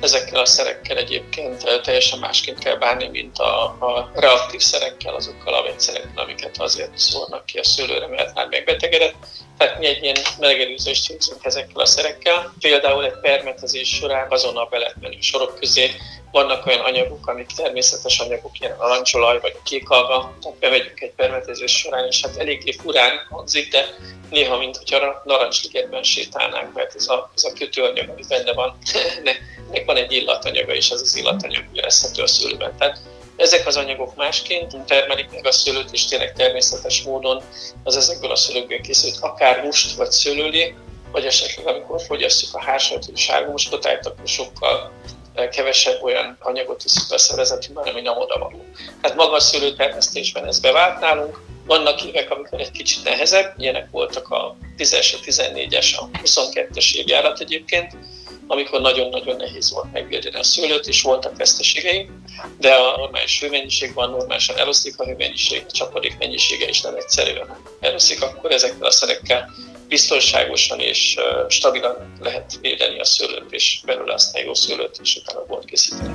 ezekkel 0.00 0.40
a 0.40 0.46
szerekkel 0.46 0.96
egyébként 0.96 1.80
teljesen 1.82 2.18
másként 2.18 2.58
kell 2.58 2.76
bánni, 2.76 3.08
mint 3.08 3.38
a, 3.38 3.64
a 3.64 4.10
reaktív 4.14 4.60
szerekkel, 4.60 5.14
azokkal 5.14 5.54
a 5.54 5.62
vegyszerekkel, 5.62 6.22
amiket 6.22 6.58
azért 6.58 6.98
szórnak 6.98 7.46
ki 7.46 7.58
a 7.58 7.64
szőlőre, 7.64 8.06
mert 8.06 8.34
már 8.34 8.48
megbetegedett. 8.48 9.14
Tehát 9.58 9.78
mi 9.78 9.86
egy 9.86 10.02
ilyen 10.02 10.16
melegelőzést 10.38 11.08
végzünk 11.08 11.44
ezekkel 11.44 11.80
a 11.80 11.86
szerekkel. 11.86 12.54
Például 12.60 13.04
egy 13.04 13.20
permetezés 13.20 13.88
során 13.88 14.26
azonnal 14.30 14.68
be 14.70 14.78
lehet 14.78 14.96
menni 15.00 15.20
sorok 15.20 15.58
közé, 15.58 15.90
vannak 16.30 16.66
olyan 16.66 16.80
anyagok, 16.80 17.26
amik 17.26 17.46
természetes 17.46 18.18
anyagok, 18.18 18.60
ilyen 18.60 18.76
arancsolaj 18.78 19.40
vagy 19.40 19.56
kékalga, 19.62 20.36
tehát 20.42 20.58
bemegyünk 20.58 21.00
egy 21.00 21.12
permetezés 21.16 21.72
során, 21.72 22.06
és 22.06 22.20
hát 22.22 22.36
eléggé 22.36 22.72
furán 22.72 23.26
hangzik, 23.30 23.70
de 23.70 23.84
néha, 24.30 24.58
mint 24.58 24.76
hogyha 24.76 25.22
narancsligetben 25.24 26.02
sétálnánk, 26.02 26.74
mert 26.74 26.94
ez 26.94 27.08
a, 27.08 27.30
ez 27.34 27.44
a 27.44 27.52
kötőanyag, 27.52 28.08
ami 28.08 28.22
benne 28.28 28.52
van, 28.52 28.78
nek 29.72 29.84
van 29.84 29.96
egy 29.96 30.12
illatanyaga, 30.12 30.74
és 30.74 30.90
ez 30.90 31.00
az 31.00 31.16
illatanyag 31.16 31.64
érezhető 31.72 32.22
a 32.22 32.26
szőlőben. 32.26 32.76
Tehát 32.78 32.98
ezek 33.38 33.66
az 33.66 33.76
anyagok 33.76 34.14
másként 34.16 34.84
termelik 34.86 35.30
meg 35.30 35.46
a 35.46 35.52
szőlőt, 35.52 35.92
és 35.92 36.04
tényleg 36.04 36.32
természetes 36.32 37.02
módon 37.02 37.42
az 37.82 37.96
ezekből 37.96 38.30
a 38.30 38.36
szőlőkből 38.36 38.80
készült 38.80 39.16
akár 39.20 39.60
húst 39.60 39.96
vagy 39.96 40.10
szőlőlé, 40.10 40.74
vagy 41.12 41.24
esetleg 41.24 41.66
amikor 41.66 42.00
fogyasztjuk 42.00 42.54
a 42.54 42.62
hársajtot 42.62 43.14
és 43.14 43.20
sárga 43.20 43.50
muscotájt, 43.50 44.06
akkor 44.06 44.28
sokkal 44.28 44.92
kevesebb 45.50 46.02
olyan 46.02 46.36
anyagot 46.40 46.84
iszunk 46.84 47.12
a 47.12 47.18
szervezetünkben, 47.18 47.88
ami 47.88 48.00
nem 48.00 48.18
oda 48.18 48.38
való. 48.38 48.64
Tehát 49.02 49.16
magas 49.16 49.42
szőlőtermesztésben 49.42 50.46
ez 50.46 50.60
bevált 50.60 51.00
nálunk, 51.00 51.40
vannak 51.66 52.02
évek, 52.02 52.30
amikor 52.30 52.60
egy 52.60 52.70
kicsit 52.70 53.04
nehezebb, 53.04 53.54
ilyenek 53.56 53.90
voltak 53.90 54.28
a 54.28 54.56
10-es, 54.78 55.14
a 55.14 55.24
14-es, 55.24 55.96
a 55.96 56.08
22-es 56.24 56.94
évjárat 56.94 57.40
egyébként, 57.40 57.96
amikor 58.48 58.80
nagyon-nagyon 58.80 59.36
nehéz 59.36 59.72
volt 59.72 59.92
megvédeni 59.92 60.36
a 60.36 60.42
szőlőt, 60.42 60.86
és 60.86 61.02
voltak 61.02 61.36
veszteségei, 61.36 62.10
de 62.58 62.72
a 62.72 62.96
normális 62.96 63.40
hőmennyiség 63.40 63.92
normálisan 63.94 64.56
eloszlik 64.56 64.98
a 64.98 65.04
hőmennyiség, 65.04 65.64
a 65.68 65.72
csapadék 65.72 66.18
mennyisége 66.18 66.68
is 66.68 66.80
nem 66.80 66.94
egyszerűen 66.94 67.56
eloszlik, 67.80 68.22
akkor 68.22 68.50
ezekkel 68.50 68.86
a 68.86 68.90
szerekkel 68.90 69.50
biztonságosan 69.88 70.80
és 70.80 71.16
stabilan 71.48 72.14
lehet 72.20 72.58
védeni 72.60 72.98
a 72.98 73.04
szőlőt, 73.04 73.52
és 73.52 73.80
belőle 73.84 74.14
aztán 74.14 74.44
jó 74.44 74.54
szőlőt, 74.54 74.98
és 75.02 75.16
utána 75.16 75.44
bort 75.46 75.64
készíteni. 75.64 76.14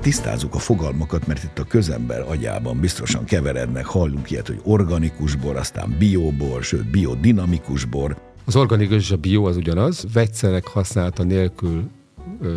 Tisztázzuk 0.00 0.54
a 0.54 0.58
fogalmakat, 0.58 1.26
mert 1.26 1.42
itt 1.42 1.58
a 1.58 1.64
közember 1.64 2.24
agyában 2.28 2.80
biztosan 2.80 3.24
keverednek, 3.24 3.84
hallunk 3.84 4.30
ilyet, 4.30 4.46
hogy 4.46 4.60
organikus 4.64 5.34
bor, 5.34 5.56
aztán 5.56 5.96
biobor, 5.98 6.62
sőt 6.62 6.90
biodinamikus 6.90 7.84
bor. 7.84 8.16
Az 8.44 8.56
organikus 8.56 8.96
és 8.96 9.10
a 9.10 9.16
bio 9.16 9.44
az 9.44 9.56
ugyanaz, 9.56 10.04
vegyszerek 10.12 10.66
használata 10.66 11.22
nélkül 11.22 11.90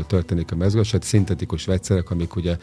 történik 0.08 0.52
a 0.52 0.56
mezőgazdaság, 0.56 1.02
szintetikus 1.02 1.66
vegyszerek, 1.66 2.10
amik 2.10 2.36
ugye 2.36 2.58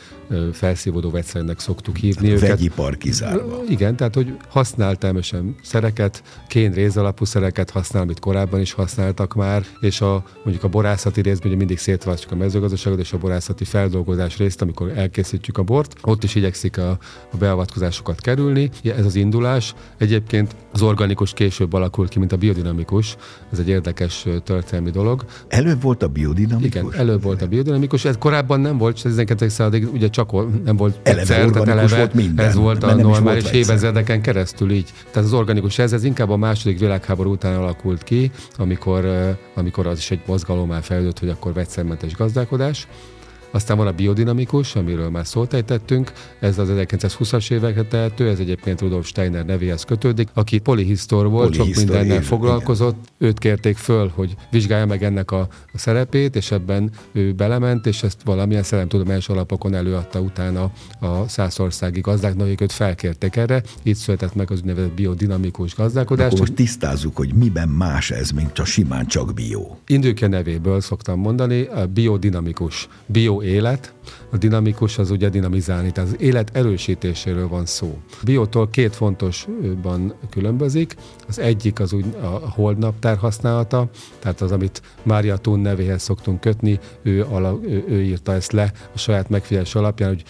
felszívódó 0.53 1.11
vegyszernek 1.11 1.59
szoktuk 1.59 1.97
hívni 1.97 2.27
tehát 2.27 2.43
őket. 2.43 2.49
Vegyipar 2.49 2.97
kizárva. 2.97 3.63
Igen, 3.69 3.97
tehát 3.97 4.15
hogy 4.15 4.37
használ 4.49 4.97
természetesen 4.97 5.55
szereket, 5.63 6.23
kén 6.49 6.73
rézalapú 6.73 7.25
szereket 7.25 7.71
használ, 7.71 8.03
amit 8.03 8.21
korábban 8.21 8.61
is 8.61 8.73
használtak 8.73 9.35
már, 9.35 9.65
és 9.81 10.01
a, 10.01 10.25
mondjuk 10.45 10.65
a 10.65 10.69
borászati 10.69 11.21
részben 11.21 11.49
ugye 11.49 11.57
mindig 11.57 11.79
szétválasztjuk 11.79 12.33
a 12.33 12.37
mezőgazdaságot 12.37 12.99
és 12.99 13.13
a 13.13 13.19
borászati 13.19 13.65
feldolgozás 13.65 14.37
részt, 14.37 14.63
amikor 14.63 14.93
elkészítjük 14.97 15.59
a 15.59 15.63
bort, 15.63 15.95
ott 16.03 16.25
is 16.25 16.35
igyekszik 16.35 16.79
a, 16.79 16.91
a 17.33 17.37
beavatkozásokat 17.39 18.21
kerülni. 18.21 18.71
Ez 18.85 19.05
az 19.05 19.15
indulás. 19.15 19.75
Egyébként 19.99 20.57
az 20.73 20.83
organikus 20.83 21.33
később 21.33 21.73
alakult 21.73 22.09
ki, 22.09 22.19
mint 22.19 22.33
a 22.33 22.37
biodinamikus. 22.37 23.17
Ez 23.53 23.59
egy 23.59 23.69
érdekes 23.69 24.27
történelmi 24.45 24.91
dolog. 24.91 25.25
Előbb 25.49 25.83
volt 25.83 26.03
a 26.03 26.09
biodinamikus? 26.09 26.71
Igen, 26.71 26.93
előbb 26.93 27.10
volt 27.19 27.43
a 27.43 27.47
biodinamikus, 27.47 28.05
ez 28.05 28.17
korábban 28.19 28.61
nem 28.61 28.79
volt, 28.79 29.03
12. 29.03 29.49
századig 29.49 29.93
ugye 29.93 30.09
csak 30.09 30.33
nem 30.65 30.77
volt 30.77 30.99
eleve 31.03 31.21
egyszer, 31.21 31.51
tehát 31.51 31.69
eleve 31.69 31.97
volt 31.97 32.15
minden, 32.15 32.47
ez 32.47 32.55
volt 32.55 32.83
a 32.83 32.95
normális 32.95 33.51
évezredeken 33.51 34.23
keresztül 34.23 34.71
így. 34.71 34.93
Tehát 35.11 35.29
az 35.29 35.35
organikus 35.35 35.79
ez, 35.79 35.93
ez 35.93 36.05
inkább 36.05 36.31
a 36.31 36.37
második 36.37 36.79
világháború 36.79 37.31
után 37.31 37.57
alakult 37.57 38.03
ki, 38.03 38.31
amikor, 38.57 39.07
amikor 39.55 39.87
az 39.87 39.99
is 39.99 40.11
egy 40.11 40.21
mozgalomá 40.27 40.81
fejlődött, 40.81 41.19
hogy 41.19 41.29
akkor 41.29 41.53
vegyszermentes 41.53 42.15
gazdálkodás. 42.15 42.89
Aztán 43.51 43.77
van 43.77 43.87
a 43.87 43.93
biodinamikus, 43.93 44.77
amiről 44.77 45.11
már 45.11 45.27
szót 45.27 45.55
ejtettünk, 45.55 46.13
ez 46.41 46.59
az 46.59 46.69
1920-as 46.73 47.51
évekre 47.51 47.83
tehető, 47.83 48.29
ez 48.29 48.39
egyébként 48.39 48.81
Rudolf 48.81 49.07
Steiner 49.07 49.45
nevéhez 49.45 49.85
kötődik, 49.85 50.29
aki 50.35 50.59
polihisztor 50.59 51.29
volt, 51.31 51.55
sok 51.55 51.75
mindennel 51.77 52.17
év, 52.17 52.23
foglalkozott. 52.23 52.95
Igen. 52.95 53.29
Őt 53.29 53.39
kérték 53.39 53.77
föl, 53.77 54.11
hogy 54.15 54.35
vizsgálja 54.51 54.87
meg 54.87 55.03
ennek 55.03 55.31
a, 55.31 55.49
szerepét, 55.75 56.37
és 56.37 56.51
ebben 56.51 56.91
ő 57.13 57.33
belement, 57.33 57.87
és 57.87 58.03
ezt 58.03 58.23
valamilyen 58.25 58.63
szellemtudományos 58.63 59.29
alapokon 59.29 59.75
előadta 59.75 60.21
utána 60.21 60.71
a 61.01 61.29
százországi 61.29 62.01
gazdáknak, 62.01 62.47
akik 62.47 62.61
őt 62.61 62.73
felkérték 62.73 63.37
erre. 63.37 63.63
Itt 63.83 63.97
született 63.97 64.35
meg 64.35 64.51
az 64.51 64.59
úgynevezett 64.59 64.93
biodinamikus 64.93 65.75
gazdálkodás. 65.75 66.27
Akkor 66.27 66.39
most 66.39 66.53
tisztázzuk, 66.53 67.17
hogy 67.17 67.35
miben 67.35 67.69
más 67.69 68.11
ez, 68.11 68.31
mint 68.31 68.59
a 68.59 68.65
simán 68.65 69.07
csak 69.07 69.35
bio. 69.35 69.77
Indőke 69.87 70.27
nevéből 70.27 70.81
szoktam 70.81 71.21
mondani, 71.21 71.63
a 71.63 71.87
biodinamikus. 71.87 72.89
Bio 73.07 73.40
élet, 73.43 73.95
a 74.31 74.37
dinamikus 74.37 74.99
az 74.99 75.11
ugye 75.11 75.29
dinamizálni, 75.29 75.93
tehát 75.93 76.11
az 76.11 76.21
élet 76.21 76.51
erősítéséről 76.57 77.49
van 77.49 77.67
szó. 77.67 77.99
Biótól 78.25 78.71
két 78.71 78.97
fontosban 78.97 80.15
különbözik. 80.31 80.97
Az 81.29 81.39
egyik 81.39 81.81
az 81.81 81.93
úgy 81.93 82.05
a 82.23 82.27
holdnaptár 82.27 83.17
használata, 83.17 83.91
tehát 84.19 84.41
az, 84.41 84.53
amit 84.53 84.83
Mária 85.03 85.37
Thun 85.37 85.61
nevéhez 85.61 86.03
szoktunk 86.03 86.41
kötni, 86.41 86.79
ő, 87.03 87.25
ala, 87.25 87.59
ő, 87.63 87.85
ő 87.89 88.03
írta 88.03 88.33
ezt 88.33 88.53
le 88.53 88.73
a 88.95 88.99
saját 88.99 89.29
megfigyelés 89.29 89.75
alapján, 89.75 90.09
hogy 90.09 90.25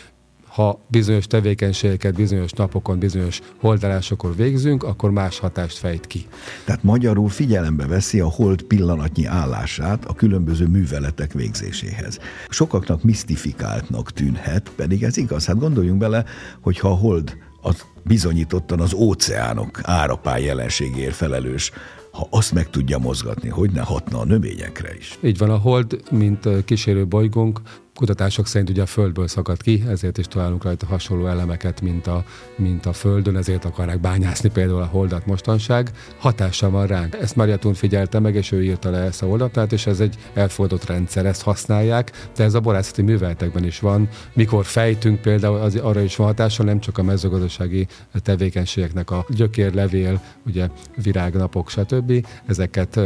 ha 0.51 0.81
bizonyos 0.87 1.27
tevékenységeket 1.27 2.15
bizonyos 2.15 2.53
napokon, 2.53 2.99
bizonyos 2.99 3.41
holdalásokon 3.57 4.35
végzünk, 4.37 4.83
akkor 4.83 5.11
más 5.11 5.39
hatást 5.39 5.79
fejt 5.79 6.07
ki. 6.07 6.27
Tehát 6.65 6.83
magyarul 6.83 7.29
figyelembe 7.29 7.87
veszi 7.87 8.21
a 8.21 8.29
hold 8.29 8.63
pillanatnyi 8.63 9.25
állását 9.25 10.05
a 10.05 10.15
különböző 10.15 10.67
műveletek 10.67 11.33
végzéséhez. 11.33 12.19
Sokaknak 12.49 13.03
misztifikáltnak 13.03 14.13
tűnhet, 14.13 14.71
pedig 14.77 15.03
ez 15.03 15.17
igaz. 15.17 15.47
Hát 15.47 15.59
gondoljunk 15.59 15.99
bele, 15.99 16.25
hogy 16.61 16.79
ha 16.79 16.89
a 16.89 16.95
hold 16.95 17.37
az 17.63 17.85
bizonyítottan 18.05 18.81
az 18.81 18.93
óceánok 18.93 19.81
árapály 19.83 20.43
jelenségéért 20.43 21.15
felelős, 21.15 21.73
ha 22.13 22.27
azt 22.31 22.53
meg 22.53 22.71
tudja 22.71 22.99
mozgatni, 22.99 23.49
hogy 23.49 23.71
ne 23.71 23.81
hatna 23.81 24.19
a 24.19 24.25
növényekre 24.25 24.97
is. 24.97 25.19
Így 25.23 25.39
van, 25.39 25.51
a 25.51 25.57
hold, 25.57 26.01
mint 26.11 26.65
kísérő 26.65 27.07
bolygónk, 27.07 27.61
kutatások 28.01 28.47
szerint 28.47 28.71
ugye 28.71 28.83
a 28.83 28.87
Földből 28.87 29.29
szakadt 29.29 29.63
ki, 29.63 29.85
ezért 29.89 30.19
is 30.19 30.27
találunk 30.27 30.65
rajta 30.65 30.87
hasonló 30.87 31.27
elemeket, 31.27 31.81
mint 31.81 32.07
a, 32.07 32.25
mint 32.57 32.87
a 32.87 32.93
Földön, 32.93 33.37
ezért 33.37 33.65
akarják 33.65 34.01
bányászni 34.01 34.51
például 34.51 34.83
a 34.83 34.87
holdat 34.87 35.27
mostanság. 35.27 35.91
Hatása 36.19 36.71
van 36.71 36.87
ránk. 36.87 37.15
Ezt 37.15 37.37
Maria 37.37 37.59
Thun 37.59 37.75
figyelte 37.75 38.19
meg, 38.19 38.35
és 38.35 38.53
ő 38.53 38.65
írta 38.65 38.91
le 38.91 38.99
ezt 38.99 39.23
a 39.23 39.27
holdatát, 39.27 39.73
és 39.73 39.87
ez 39.87 40.01
egy 40.01 40.17
elfogadott 40.35 40.87
rendszer, 40.87 41.27
ezt 41.27 41.43
használják, 41.43 42.29
de 42.37 42.45
ez 42.45 42.55
a 42.55 42.61
borászati 42.61 43.03
műveletekben 43.03 43.65
is 43.65 43.81
van. 43.81 44.09
Mikor 44.33 44.65
fejtünk 44.65 45.21
például, 45.21 45.57
az, 45.57 45.77
arra 45.77 46.01
is 46.01 46.17
van 46.17 46.27
hatása, 46.27 46.63
nem 46.63 46.81
csak 46.81 46.99
a 46.99 47.03
mezőgazdasági 47.03 47.87
tevékenységeknek 48.13 49.11
a 49.11 49.27
gyökér, 49.29 49.75
levél, 49.75 50.23
ugye 50.47 50.69
virágnapok, 51.03 51.71
stb. 51.71 52.27
Ezeket 52.47 53.01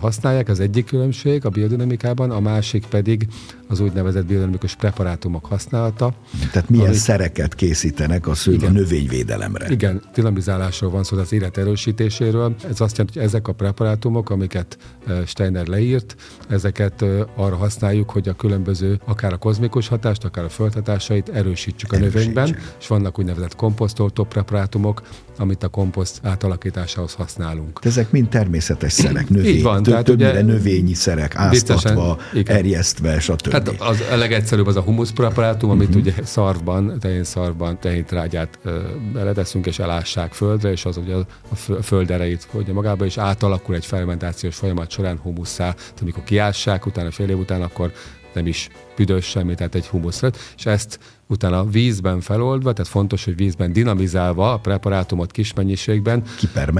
használják, 0.00 0.48
az 0.48 0.60
egyik 0.60 0.86
különbség 0.86 1.44
a 1.44 1.48
biodinamikában, 1.48 2.30
a 2.30 2.40
másik 2.40 2.86
pedig 2.86 3.26
az 3.68 3.80
úgynevezett 3.80 4.26
biodinamikus 4.32 4.74
preparátumok 4.74 5.46
használata. 5.46 6.14
Tehát 6.52 6.68
milyen 6.68 6.86
ami, 6.86 6.96
szereket 6.96 7.54
készítenek 7.54 8.26
a 8.26 8.34
szőlő 8.34 8.68
növényvédelemre? 8.68 9.70
Igen, 9.70 10.02
dinamizálásról 10.14 10.90
van 10.90 11.04
szó, 11.04 11.16
az 11.16 11.32
élet 11.32 11.56
erősítéséről. 11.56 12.54
Ez 12.70 12.80
azt 12.80 12.96
jelenti, 12.96 13.18
hogy 13.18 13.28
ezek 13.28 13.48
a 13.48 13.52
preparátumok, 13.52 14.30
amiket 14.30 14.76
Steiner 15.26 15.66
leírt, 15.66 16.16
ezeket 16.48 17.04
arra 17.36 17.56
használjuk, 17.56 18.10
hogy 18.10 18.28
a 18.28 18.32
különböző, 18.32 19.00
akár 19.04 19.32
a 19.32 19.36
kozmikus 19.36 19.88
hatást, 19.88 20.24
akár 20.24 20.44
a 20.44 20.48
földhatásait 20.48 21.28
erősítsük 21.28 21.92
a 21.92 21.96
Erősítsük. 21.96 22.18
növényben, 22.18 22.56
és 22.80 22.86
vannak 22.86 23.18
úgynevezett 23.18 23.56
komposztoltó 23.56 24.24
preparátumok, 24.24 25.02
amit 25.38 25.62
a 25.62 25.68
komposzt 25.68 26.18
átalakításához 26.22 27.12
használunk. 27.12 27.80
De 27.80 27.88
ezek 27.88 28.10
mind 28.10 28.28
természetes 28.28 28.92
szerek, 28.92 29.28
növény, 29.28 29.54
Így 29.54 29.62
van, 29.62 29.82
tehát 29.82 30.04
többnyire 30.04 30.30
ugye, 30.30 30.42
növényi 30.42 30.94
szerek, 30.94 31.36
áztatva, 31.36 32.18
erjesztve, 32.44 33.20
stb. 33.20 33.52
Hát 33.52 33.68
az 33.68 34.02
a 34.12 34.16
legegyszerűbb 34.16 34.66
az 34.66 34.76
a 34.76 34.84
preparátum, 35.14 35.70
amit 35.70 35.88
uh-huh. 35.88 36.02
ugye 36.02 36.14
szarvban, 36.24 36.98
tehén 37.00 37.24
szarvban, 37.24 37.78
tehéntrágyát 37.80 38.58
beleteszünk 39.12 39.66
és 39.66 39.78
elássák 39.78 40.32
földre, 40.32 40.70
és 40.70 40.84
az 40.84 40.96
ugye 40.96 41.14
a 41.14 41.54
föld 41.82 42.10
erejét 42.10 42.46
hogy 42.50 42.66
magába, 42.66 43.04
és 43.04 43.18
átalakul 43.18 43.74
egy 43.74 43.86
fermentációs 43.86 44.56
folyamat 44.56 44.90
során 44.90 45.18
humusszá. 45.22 45.70
Tehát 45.72 46.00
amikor 46.00 46.24
kiássák, 46.24 46.86
utána 46.86 47.10
fél 47.10 47.28
év 47.28 47.38
után, 47.38 47.62
akkor 47.62 47.92
nem 48.34 48.46
is 48.46 48.68
büdös 48.96 49.24
semmi, 49.24 49.54
tehát 49.54 49.74
egy 49.74 49.86
humusz 49.86 50.20
lett, 50.20 50.38
és 50.56 50.66
ezt 50.66 50.98
utána 51.26 51.64
vízben 51.64 52.20
feloldva, 52.20 52.72
tehát 52.72 52.90
fontos, 52.90 53.24
hogy 53.24 53.36
vízben 53.36 53.72
dinamizálva 53.72 54.52
a 54.52 54.58
preparátumot 54.58 55.30
kis 55.30 55.52
mennyiségben, 55.52 56.22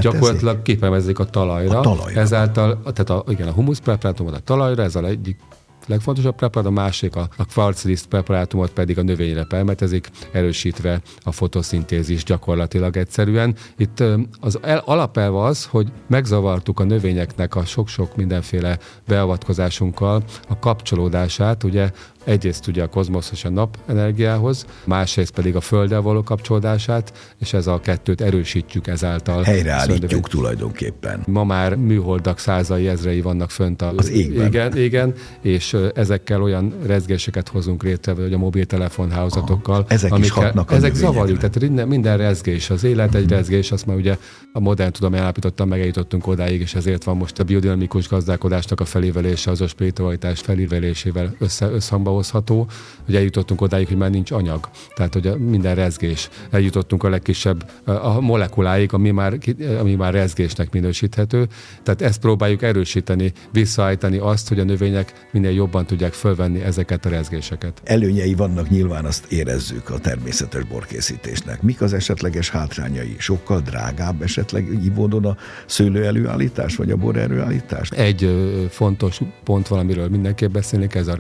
gyakorlatilag 0.00 0.62
kipermezik 0.62 1.18
a 1.18 1.24
talajra. 1.24 1.78
A 1.78 1.82
talajra. 1.82 2.20
Ezáltal, 2.20 2.82
tehát 2.82 3.10
a, 3.10 3.24
igen, 3.28 3.48
a 3.48 3.52
humusz 3.52 3.78
preparátumot 3.78 4.34
a 4.34 4.38
talajra, 4.38 4.82
ez 4.82 4.96
a 4.96 5.04
egyik 5.04 5.36
legfontosabb 5.86 6.34
preparat, 6.34 6.68
a 6.68 6.70
másik 6.70 7.16
a, 7.16 7.28
a 7.36 7.44
kvarcliszt 7.44 8.06
preparátumot 8.06 8.70
pedig 8.70 8.98
a 8.98 9.02
növényre 9.02 9.44
permetezik, 9.44 10.10
erősítve 10.32 11.00
a 11.22 11.32
fotoszintézis 11.32 12.24
gyakorlatilag 12.24 12.96
egyszerűen. 12.96 13.54
Itt 13.76 14.02
az 14.40 14.58
el, 14.62 14.82
alapelve 14.84 15.42
az, 15.42 15.64
hogy 15.64 15.88
megzavartuk 16.06 16.80
a 16.80 16.84
növényeknek 16.84 17.54
a 17.54 17.64
sok-sok 17.64 18.16
mindenféle 18.16 18.78
beavatkozásunkkal 19.06 20.22
a 20.48 20.58
kapcsolódását, 20.58 21.64
ugye 21.64 21.90
egyrészt 22.24 22.66
ugye 22.66 22.82
a 22.82 22.88
kozmoszos 22.88 23.44
a 23.44 23.50
nap 23.50 23.76
energiához, 23.86 24.66
másrészt 24.84 25.32
pedig 25.32 25.56
a 25.56 25.60
földdel 25.60 26.00
való 26.00 26.22
kapcsolódását, 26.22 27.12
és 27.38 27.52
ez 27.52 27.66
a 27.66 27.80
kettőt 27.80 28.20
erősítjük 28.20 28.86
ezáltal. 28.86 29.42
Helyreállítjuk 29.42 30.28
tulajdonképpen. 30.28 31.22
Ma 31.26 31.44
már 31.44 31.74
műholdak 31.74 32.38
százai, 32.38 32.88
ezrei 32.88 33.20
vannak 33.20 33.50
fönt 33.50 33.82
a, 33.82 33.92
az 33.96 34.10
égben. 34.10 34.46
Igen, 34.46 34.76
igen, 34.76 35.14
és 35.40 35.76
ezekkel 35.94 36.42
olyan 36.42 36.74
rezgéseket 36.86 37.48
hozunk 37.48 37.82
létre, 37.82 38.14
vagy 38.14 38.32
a 38.32 38.38
mobiltelefonhálózatokkal. 38.38 39.84
Ezek 39.88 40.12
amikkel, 40.12 40.38
is 40.38 40.44
hatnak 40.44 40.70
a 40.70 40.74
Ezek 40.74 40.94
zavarjuk, 40.94 41.38
tehát 41.38 41.60
minden, 41.60 41.88
minden 41.88 42.16
rezgés, 42.16 42.70
az 42.70 42.84
élet 42.84 43.14
egy 43.14 43.28
rezgés, 43.28 43.72
azt 43.72 43.86
már 43.86 43.96
ugye 43.96 44.16
a 44.52 44.60
modern 44.60 44.92
tudom 44.92 45.14
állapítottam, 45.14 45.68
meg 45.68 45.80
eljutottunk 45.80 46.26
odáig, 46.26 46.60
és 46.60 46.74
ezért 46.74 47.04
van 47.04 47.16
most 47.16 47.38
a 47.38 47.44
biodinamikus 47.44 48.08
gazdálkodásnak 48.08 48.80
a 48.80 48.84
felévelése, 48.84 49.50
az 49.50 49.60
a 49.60 49.66
spiritualitás 49.66 50.40
felívelésével 50.40 51.34
össze, 51.38 51.66
összhangba 51.70 52.11
hozható, 52.12 52.68
hogy 53.04 53.16
eljutottunk 53.16 53.60
odáig, 53.60 53.86
hogy 53.86 53.96
már 53.96 54.10
nincs 54.10 54.30
anyag. 54.30 54.68
Tehát, 54.94 55.12
hogy 55.12 55.38
minden 55.38 55.74
rezgés. 55.74 56.28
Eljutottunk 56.50 57.02
a 57.02 57.08
legkisebb 57.08 57.70
a 57.84 58.20
molekuláig, 58.20 58.92
ami 58.92 59.10
már, 59.10 59.38
ami 59.80 59.94
már 59.94 60.12
rezgésnek 60.12 60.72
minősíthető. 60.72 61.48
Tehát 61.82 62.02
ezt 62.02 62.20
próbáljuk 62.20 62.62
erősíteni, 62.62 63.32
visszaállítani 63.52 64.18
azt, 64.18 64.48
hogy 64.48 64.58
a 64.58 64.64
növények 64.64 65.28
minél 65.32 65.50
jobban 65.50 65.86
tudják 65.86 66.12
fölvenni 66.12 66.60
ezeket 66.60 67.06
a 67.06 67.08
rezgéseket. 67.08 67.80
Előnyei 67.84 68.34
vannak 68.34 68.70
nyilván, 68.70 69.04
azt 69.04 69.32
érezzük 69.32 69.90
a 69.90 69.98
természetes 69.98 70.64
borkészítésnek. 70.64 71.62
Mik 71.62 71.80
az 71.80 71.92
esetleges 71.92 72.50
hátrányai? 72.50 73.14
Sokkal 73.18 73.60
drágább 73.60 74.22
esetleg 74.22 74.72
így 74.72 74.92
módon 74.92 75.24
a 75.24 75.36
szőlő 75.66 76.04
előállítás, 76.04 76.76
vagy 76.76 76.90
a 76.90 76.96
bor 76.96 77.16
előállítás? 77.16 77.90
Egy 77.90 78.30
fontos 78.70 79.20
pont 79.44 79.68
valamiről 79.68 80.08
mindenképp 80.08 80.52
beszélnék, 80.52 80.94
ez 80.94 81.06
a 81.06 81.14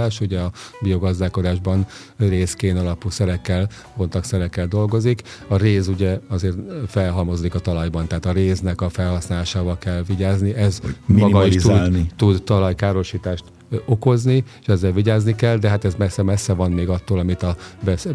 részfelhasználás. 0.00 0.20
Ugye 0.20 0.40
a 0.40 0.50
biogazdálkodásban 0.80 1.86
részkén 2.16 2.76
alapú 2.76 3.10
szerekkel, 3.10 3.68
szerekkel 4.22 4.66
dolgozik. 4.66 5.22
A 5.48 5.56
réz 5.56 5.88
ugye 5.88 6.18
azért 6.28 6.56
felhalmozlik 6.86 7.54
a 7.54 7.58
talajban, 7.58 8.06
tehát 8.06 8.26
a 8.26 8.32
réznek 8.32 8.80
a 8.80 8.88
felhasználásával 8.88 9.78
kell 9.78 10.02
vigyázni. 10.06 10.54
Ez 10.54 10.80
maga 11.06 11.46
is 11.46 11.62
tud, 11.62 12.06
tud 12.16 12.42
talajkárosítást 12.42 13.44
okozni, 13.84 14.44
és 14.60 14.66
ezzel 14.66 14.92
vigyázni 14.92 15.34
kell, 15.34 15.56
de 15.56 15.68
hát 15.68 15.84
ez 15.84 15.94
messze-messze 15.94 16.52
van 16.52 16.70
még 16.70 16.88
attól, 16.88 17.18
amit 17.18 17.42
a 17.42 17.56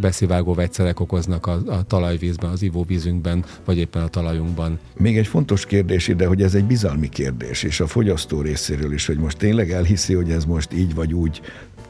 beszivágó 0.01 0.54
vegyszerek 0.54 1.00
okoznak 1.00 1.48
a, 1.48 1.60
a 1.68 1.84
talajvízben, 1.84 2.50
az 2.50 2.62
ivóvízünkben, 2.62 3.46
vagy 3.65 3.77
éppen 3.77 4.01
a 4.01 4.08
talajunkban. 4.08 4.80
Még 4.98 5.18
egy 5.18 5.27
fontos 5.27 5.65
kérdés 5.65 6.08
ide, 6.08 6.27
hogy 6.27 6.42
ez 6.42 6.56
egy 6.56 6.65
bizalmi 6.65 7.10
kérdés, 7.10 7.63
és 7.63 7.80
a 7.80 7.88
fogyasztó 7.88 8.42
részéről 8.42 8.94
is, 8.94 9.06
hogy 9.06 9.18
most 9.18 9.38
tényleg 9.38 9.72
elhiszi, 9.72 10.13
hogy 10.13 10.32
ez 10.32 10.46
most 10.46 10.74
így 10.74 10.96
vagy 10.96 11.13
úgy 11.13 11.42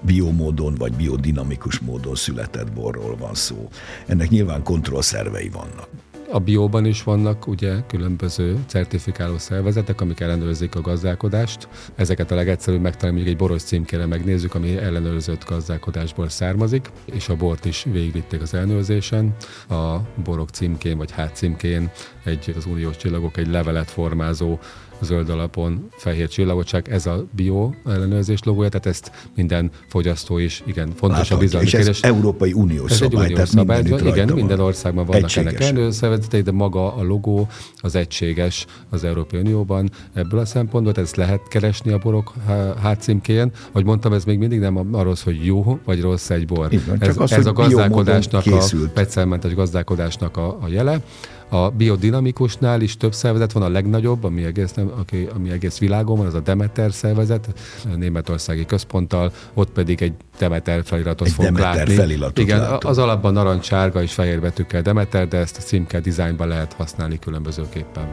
biomódon 0.02 0.75
vagy 0.75 0.94
biodinamikus 0.94 1.80
módon 1.80 2.16
született 2.16 2.72
borról 2.72 3.16
van 3.18 3.34
szó. 3.34 3.70
Ennek 4.06 4.30
nyilván 4.30 4.64
kontrollszervei 4.64 5.50
vannak. 5.50 5.88
A 6.32 6.40
bióban 6.40 6.86
is 6.86 7.04
vannak 7.04 7.48
ugye 7.48 7.75
különböző 7.88 8.58
certifikáló 8.68 9.38
szervezetek, 9.38 10.02
amik 10.02 10.20
ellenőrzik 10.20 10.75
a 10.75 10.82
gazdálkodást. 10.82 11.68
Ezeket 11.96 12.32
a 12.32 12.36
legegyszerűbb 12.36 12.82
megtalálni, 12.82 13.16
mondjuk 13.16 13.36
egy 13.36 13.48
boros 13.48 13.64
címkére 13.64 14.06
megnézzük, 14.06 14.56
ami 14.56 14.78
ellenőrzött 14.78 15.46
gazdálkodásból 15.46 16.30
származik, 16.30 16.90
és 17.06 17.30
a 17.30 17.36
bort 17.36 17.66
is 17.66 17.84
végigvitték 17.84 18.42
az 18.42 18.54
ellenőrzésen. 18.54 19.36
A 19.70 19.98
borok 20.24 20.50
címkén 20.50 20.98
vagy 20.98 21.12
hátcímkén 21.12 21.92
egy 22.24 22.54
az 22.58 22.66
uniós 22.66 22.98
csillagok 22.98 23.38
egy 23.38 23.48
levelet 23.48 23.92
formázó 23.92 24.60
zöld 25.02 25.30
alapon 25.30 25.90
fehér 25.92 26.28
csillagosság, 26.28 26.90
ez 26.90 27.06
a 27.06 27.25
bio 27.32 27.72
ellenőrzés 27.86 28.44
logója, 28.44 28.70
tehát 28.70 28.86
ezt 28.86 29.12
minden 29.36 29.72
fogyasztó 29.88 30.38
is, 30.38 30.64
igen, 30.66 30.88
fontos 30.88 31.10
Láthatja, 31.10 31.36
a 31.36 31.40
bizalmi 31.40 31.66
és 31.66 31.74
ez 31.74 31.84
kérdés. 31.84 32.02
Európai 32.02 32.54
Uniós 32.54 32.92
ez 32.92 32.98
szabály, 32.98 33.25
egy 33.25 33.32
uniós 33.32 33.50
szabály, 33.50 33.80
igen, 33.80 34.28
van. 34.28 34.36
minden 34.36 34.60
országban 34.60 35.06
vannak 35.06 35.24
egységes. 35.24 35.52
ennek 35.52 35.62
ellenőrzőszervezetei, 35.62 36.42
de 36.42 36.52
maga 36.52 36.96
a 36.96 37.04
logó 37.04 37.48
az 37.78 37.96
egységes 37.96 38.66
az 38.90 39.04
Európai 39.04 39.40
Unióban 39.40 39.90
ebből 40.14 40.40
a 40.40 40.46
szempontból, 40.46 40.94
ezt 40.96 41.16
lehet 41.16 41.42
keresni 41.48 41.92
a 41.92 41.98
borok 41.98 42.34
hátcímkén. 42.82 43.52
Ahogy 43.72 43.86
mondtam, 43.86 44.14
ez 44.14 44.24
még 44.24 44.38
mindig 44.38 44.60
nem 44.60 44.78
arról 44.92 45.16
hogy 45.24 45.46
jó 45.46 45.80
vagy 45.86 46.01
rossz 46.01 46.29
egy 46.29 46.46
bor. 46.46 46.74
Igen, 46.74 46.98
ez, 47.00 47.18
az, 47.18 47.31
ez 47.31 47.46
a 47.46 47.53
gazdálkodásnak, 47.53 48.46
a 48.46 48.64
peccelmentes 48.94 49.53
gazdálkodásnak 49.53 50.38
a, 50.38 50.58
a 50.62 50.68
jele. 50.68 51.01
A 51.50 51.70
biodinamikusnál 51.70 52.81
is 52.81 52.98
több 52.98 53.14
szervezet 53.14 53.51
van, 53.51 53.64
a 53.64 53.70
legnagyobb, 53.70 54.24
ami 54.24 54.44
egész, 54.44 54.74
aki, 55.00 55.27
ami 55.36 55.50
egész 55.50 55.77
világon 55.77 56.18
van, 56.18 56.25
az 56.25 56.34
a 56.34 56.40
Demeter 56.40 56.92
szervezet, 56.92 57.53
a 57.94 57.96
németországi 57.96 58.66
központtal, 58.66 59.31
ott 59.53 59.70
pedig 59.70 60.01
egy 60.01 60.14
Demeter 60.38 60.81
feliratot 60.84 61.27
egy 61.27 61.34
fogunk 61.34 61.58
Demeter 61.58 61.77
látni. 61.77 61.96
feliratot 61.96 62.38
Igen, 62.38 62.60
látunk. 62.60 62.84
az 62.84 62.98
alapban 62.98 63.34
narancsárga 63.34 64.01
és 64.01 64.14
fehér 64.14 64.42
betűkkel 64.42 64.81
Demeter, 64.81 65.27
de 65.27 65.38
ezt 65.38 65.58
a 65.58 65.62
címke 65.62 66.00
dizájnban 66.00 66.48
lehet 66.48 66.74
használni 66.74 67.20
különbözőképpen. 67.20 68.08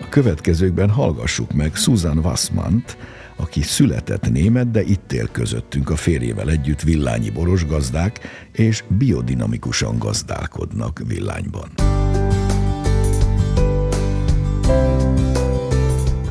A 0.00 0.08
következőkben 0.08 0.90
hallgassuk 0.90 1.52
meg 1.52 1.74
Susan 1.74 2.18
Wassmant, 2.18 2.96
aki 3.42 3.62
született 3.62 4.30
német, 4.30 4.70
de 4.70 4.80
itt 4.80 5.12
él 5.12 5.28
közöttünk 5.32 5.90
a 5.90 5.96
férjével 5.96 6.50
együtt 6.50 6.80
villányi 6.80 7.30
boros 7.30 7.66
gazdák, 7.66 8.20
és 8.52 8.84
biodinamikusan 8.88 9.98
gazdálkodnak 9.98 11.00
villányban. 11.06 11.70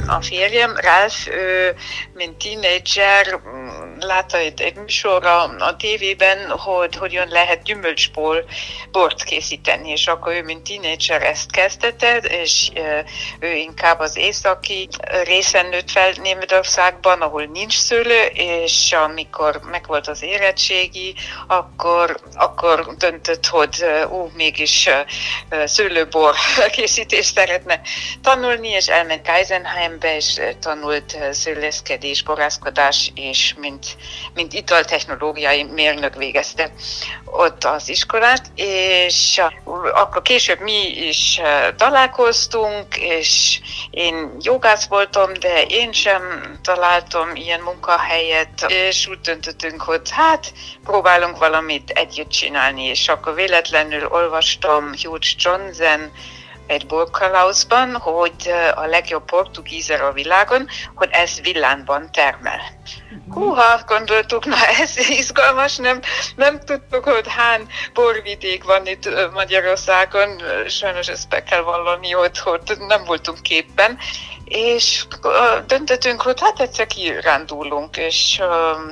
A 0.08 0.22
férjem, 0.22 0.72
Ralf, 0.76 1.28
mint 2.14 2.38
tínédzser, 2.38 3.40
látta 4.02 4.38
egy, 4.38 4.62
egy 4.62 4.76
műsor 4.76 5.26
a, 5.26 5.76
tévében, 5.78 6.50
hogy 6.50 6.96
hogyan 6.96 7.28
lehet 7.28 7.64
gyümölcsból 7.64 8.44
bort 8.92 9.24
készíteni, 9.24 9.90
és 9.90 10.08
akkor 10.08 10.34
ő, 10.34 10.44
mint 10.44 10.64
tínédzser 10.64 11.24
ezt 11.24 11.52
kezdette, 11.52 12.18
és 12.18 12.72
ő 13.40 13.56
inkább 13.56 14.00
az 14.00 14.18
északi 14.18 14.88
részen 15.24 15.66
nőtt 15.66 15.92
fel 15.92 16.12
Németországban, 16.22 17.22
ahol 17.22 17.44
nincs 17.44 17.78
szőlő, 17.78 18.22
és 18.34 18.92
amikor 18.92 19.60
megvolt 19.72 20.08
az 20.08 20.24
érettségi, 20.24 21.16
akkor, 21.48 22.20
akkor 22.34 22.96
döntött, 22.98 23.46
hogy 23.46 23.86
ó, 24.12 24.30
mégis 24.34 24.90
szőlőbor 25.66 26.36
készítést 26.76 27.34
szeretne 27.36 27.82
tanulni, 28.22 28.70
és 28.70 28.88
elment 28.88 29.26
Geisenheimbe, 29.26 30.16
és 30.16 30.40
tanult 30.60 31.18
szőlészkedés, 31.32 32.24
borászkodás, 32.24 33.12
és 33.16 33.56
mint 33.58 33.91
mint 34.34 34.54
italtechnológiai 34.54 35.64
mérnök 35.64 36.16
végezte 36.16 36.72
ott 37.26 37.64
az 37.64 37.90
iskolát, 37.90 38.52
és 38.56 39.42
akkor 39.94 40.22
később 40.22 40.60
mi 40.60 40.88
is 40.88 41.38
eh, 41.38 41.68
találkoztunk, 41.78 42.98
és 42.98 43.60
én 43.90 44.36
jogász 44.40 44.86
voltam, 44.86 45.34
de 45.40 45.62
én 45.62 45.92
sem 45.92 46.22
találtam 46.64 47.36
ilyen 47.36 47.62
munkahelyet, 47.62 48.66
és 48.68 49.08
úgy 49.08 49.20
döntöttünk, 49.20 49.82
hogy 49.82 50.10
hát 50.10 50.54
próbálunk 50.84 51.38
valamit 51.38 51.90
együtt 51.90 52.30
csinálni, 52.30 52.84
és 52.84 53.08
akkor 53.08 53.36
véletlenül 53.36 54.08
olvastam 54.08 54.92
Hugh 55.04 55.26
Johnson 55.38 56.12
egy 56.72 56.86
borkalauzban, 56.86 57.96
hogy 57.96 58.54
a 58.76 58.86
legjobb 58.86 59.26
portugízer 59.26 60.02
a 60.02 60.12
világon, 60.12 60.68
hogy 60.96 61.10
ez 61.12 61.42
villánban 61.42 62.12
termel. 62.12 62.62
Húha, 63.34 63.84
gondoltuk, 63.88 64.46
na 64.46 64.68
ez 64.82 64.98
izgalmas, 65.10 65.76
nem, 65.76 66.00
nem 66.36 66.60
tudtuk, 66.60 67.04
hogy 67.04 67.28
hány 67.28 67.68
borvidék 67.94 68.64
van 68.64 68.88
itt 68.88 69.10
Magyarországon, 69.34 70.42
sajnos 70.68 71.08
ezt 71.08 71.30
be 71.30 71.44
kell 71.44 71.62
vallani, 71.62 72.12
hogy, 72.12 72.40
hogy 72.40 72.62
nem 72.88 73.04
voltunk 73.04 73.42
képben, 73.42 73.98
és 74.52 75.06
döntöttünk, 75.68 76.22
hogy 76.22 76.42
hát 76.42 76.60
egyszer 76.60 76.88
kirándulunk, 76.88 77.98
és 77.98 78.42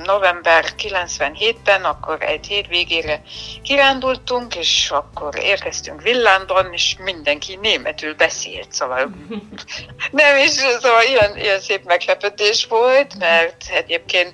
november 0.04 0.64
97-ben, 0.78 1.84
akkor 1.84 2.22
egy 2.22 2.46
hét 2.46 2.66
végére 2.66 3.22
kirándultunk, 3.62 4.56
és 4.56 4.90
akkor 4.90 5.38
érkeztünk 5.38 6.02
Villánban, 6.02 6.72
és 6.72 6.96
mindenki 6.98 7.58
németül 7.62 8.14
beszélt, 8.14 8.72
szóval 8.72 9.10
nem 10.10 10.36
is, 10.36 10.50
szóval 10.50 11.02
ilyen, 11.02 11.36
ilyen 11.36 11.60
szép 11.60 11.84
meglepetés 11.84 12.66
volt, 12.66 13.18
mert 13.18 13.64
egyébként 13.70 14.29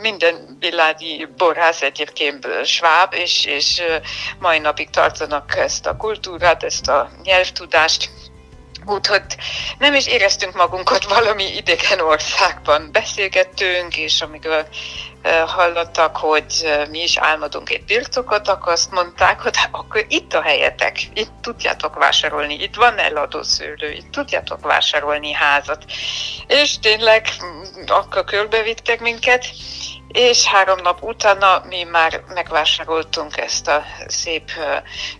minden 0.00 0.56
világi 0.60 1.28
borház 1.36 1.82
egyébként 1.82 2.46
sváb, 2.64 3.12
és, 3.14 3.44
és 3.44 3.82
mai 4.38 4.58
napig 4.58 4.90
tartanak 4.90 5.56
ezt 5.56 5.86
a 5.86 5.96
kultúrát, 5.96 6.62
ezt 6.62 6.88
a 6.88 7.10
nyelvtudást, 7.22 8.10
Úgyhogy 8.88 9.22
nem 9.78 9.94
is 9.94 10.06
éreztünk 10.06 10.54
magunkat 10.54 11.04
valami 11.04 11.56
idegen 11.56 12.00
országban. 12.00 12.88
Beszélgettünk, 12.92 13.96
és 13.96 14.20
amikor 14.20 14.68
hallottak, 15.46 16.16
hogy 16.16 16.44
mi 16.90 17.02
is 17.02 17.18
álmodunk 17.18 17.70
egy 17.70 17.84
birtokot, 17.84 18.48
akkor 18.48 18.72
azt 18.72 18.90
mondták, 18.90 19.40
hogy 19.40 19.56
hát 19.56 19.68
akkor 19.72 20.04
itt 20.08 20.34
a 20.34 20.42
helyetek, 20.42 20.98
itt 21.14 21.32
tudjátok 21.40 21.94
vásárolni, 21.94 22.54
itt 22.54 22.74
van 22.74 22.98
eladó 22.98 23.42
szőlő, 23.42 23.92
itt 23.92 24.10
tudjátok 24.10 24.60
vásárolni 24.60 25.32
házat. 25.32 25.84
És 26.46 26.78
tényleg 26.78 27.28
mm, 27.44 27.62
akkor 27.86 28.24
körbevittek 28.24 29.00
minket, 29.00 29.46
és 30.08 30.44
három 30.44 30.78
nap 30.82 31.02
utána 31.02 31.62
mi 31.68 31.82
már 31.82 32.22
megvásároltunk 32.34 33.36
ezt 33.36 33.68
a 33.68 33.84
szép 34.06 34.50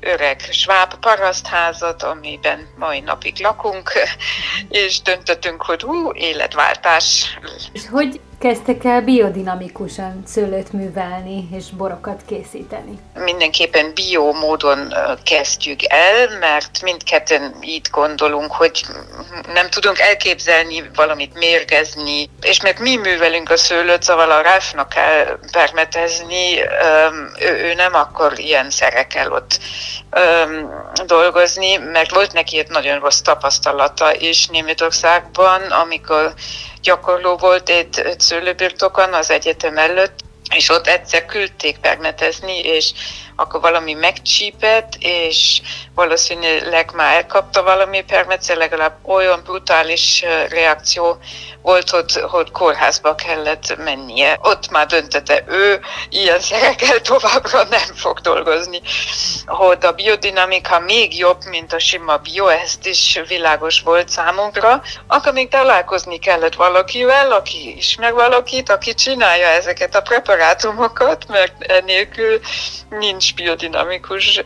öreg 0.00 0.40
sváb 0.50 0.94
parasztházat, 0.94 2.02
amiben 2.02 2.68
mai 2.76 3.00
napig 3.00 3.40
lakunk, 3.40 3.92
és 4.68 5.02
döntöttünk, 5.02 5.62
hogy 5.62 5.82
hú, 5.82 6.12
életváltás. 6.12 7.38
És 7.72 7.82
hogy 7.90 8.20
kezdtek 8.38 8.84
el 8.84 9.00
biodinamikusan 9.00 10.22
szőlőt 10.26 10.72
művelni 10.72 11.48
és 11.52 11.64
borokat 11.70 12.22
készíteni? 12.26 12.98
Mindenképpen 13.14 13.92
bio 13.94 14.32
módon 14.32 14.94
kezdjük 15.22 15.80
el, 15.88 16.38
mert 16.38 16.82
mindketten 16.82 17.54
így 17.60 17.86
gondolunk, 17.90 18.52
hogy 18.52 18.86
nem 19.52 19.68
tudunk 19.68 19.98
elképzelni 19.98 20.90
valamit 20.94 21.38
mérgezni, 21.38 22.30
és 22.40 22.60
mert 22.60 22.78
mi 22.78 22.96
művelünk 22.96 23.50
a 23.50 23.56
szőlőt, 23.56 24.02
szóval 24.02 24.30
a 24.30 24.42
Ralfnak 24.42 24.88
kell 24.88 25.38
permetezni, 25.52 26.60
ő, 27.40 27.68
ő 27.68 27.74
nem 27.74 27.94
akkor 27.94 28.38
ilyen 28.38 28.70
szerekkel 28.70 29.32
ott 29.32 29.58
dolgozni, 31.06 31.76
mert 31.76 32.10
volt 32.10 32.32
neki 32.32 32.58
egy 32.58 32.68
nagyon 32.68 32.98
rossz 32.98 33.20
tapasztalata 33.20 34.14
is 34.14 34.46
Németországban, 34.46 35.62
amikor 35.62 36.34
gyakorló 36.86 37.36
volt 37.36 37.68
egy 37.68 38.14
szőlőbirtokon 38.18 39.12
az 39.12 39.30
egyetem 39.30 39.78
előtt, 39.78 40.24
és 40.54 40.68
ott 40.68 40.86
egyszer 40.86 41.24
küldték 41.24 41.78
permetezni, 41.78 42.58
és 42.58 42.92
akkor 43.36 43.60
valami 43.60 43.92
megcsípett, 43.92 44.92
és 44.98 45.60
valószínűleg 45.94 46.90
már 46.94 47.14
elkapta 47.14 47.62
valami 47.62 48.02
permetszer, 48.02 48.56
legalább 48.56 48.96
olyan 49.02 49.42
brutális 49.44 50.24
reakció 50.48 51.18
volt, 51.62 51.90
hogy, 51.90 52.12
hogy 52.30 52.50
kórházba 52.50 53.14
kellett 53.14 53.76
mennie. 53.76 54.38
Ott 54.42 54.70
már 54.70 54.86
döntette 54.86 55.44
ő, 55.48 55.80
ilyen 56.08 56.40
szerekkel 56.40 57.00
továbbra 57.00 57.64
nem 57.64 57.94
fog 57.94 58.20
dolgozni. 58.20 58.80
Hogy 59.46 59.84
a 59.84 59.92
biodinamika 59.92 60.78
még 60.78 61.18
jobb, 61.18 61.44
mint 61.50 61.72
a 61.72 61.78
sima 61.78 62.16
bio, 62.16 62.46
ezt 62.46 62.86
is 62.86 63.20
világos 63.28 63.80
volt 63.80 64.08
számunkra. 64.08 64.82
Akkor 65.06 65.32
még 65.32 65.48
találkozni 65.48 66.18
kellett 66.18 66.54
valakivel, 66.54 67.32
aki 67.32 67.76
ismer 67.76 68.12
valakit, 68.12 68.70
aki 68.70 68.94
csinálja 68.94 69.46
ezeket 69.46 69.94
a 69.94 70.02
preparátumokat, 70.36 71.28
mert 71.28 71.62
enélkül 71.62 72.40
nincs 72.90 73.34
biodinamikus 73.34 74.42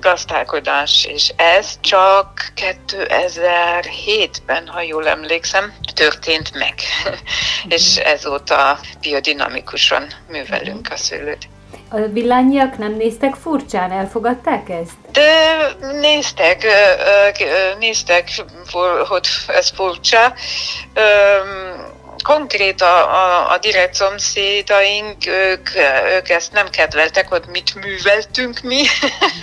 gazdálkodás, 0.00 1.04
és 1.04 1.32
ez 1.36 1.80
csak 1.80 2.52
2007-ben, 2.56 4.68
ha 4.68 4.82
jól 4.82 5.08
emlékszem, 5.08 5.74
történt 5.94 6.54
meg. 6.54 6.74
és 7.78 7.96
ezóta 7.96 8.78
biodinamikusan 9.00 10.06
művelünk 10.28 10.88
a 10.90 10.96
szőlőt. 10.96 11.48
A 11.88 11.96
villányiak 11.96 12.78
nem 12.78 12.96
néztek 12.96 13.34
furcsán, 13.34 13.92
elfogadták 13.92 14.68
ezt? 14.68 14.92
De 15.12 15.58
néztek, 16.00 16.66
néztek, 17.78 18.28
hogy 19.08 19.28
ez 19.46 19.70
furcsa 19.70 20.34
konkrét 22.22 22.80
a, 22.80 23.14
a, 23.14 23.50
a 23.50 23.58
direkt 23.58 23.94
szomszédaink, 23.94 25.26
ők, 25.26 25.68
ők 26.16 26.28
ezt 26.28 26.52
nem 26.52 26.68
kedveltek, 26.68 27.28
hogy 27.28 27.42
mit 27.46 27.74
műveltünk 27.74 28.60
mi, 28.60 28.82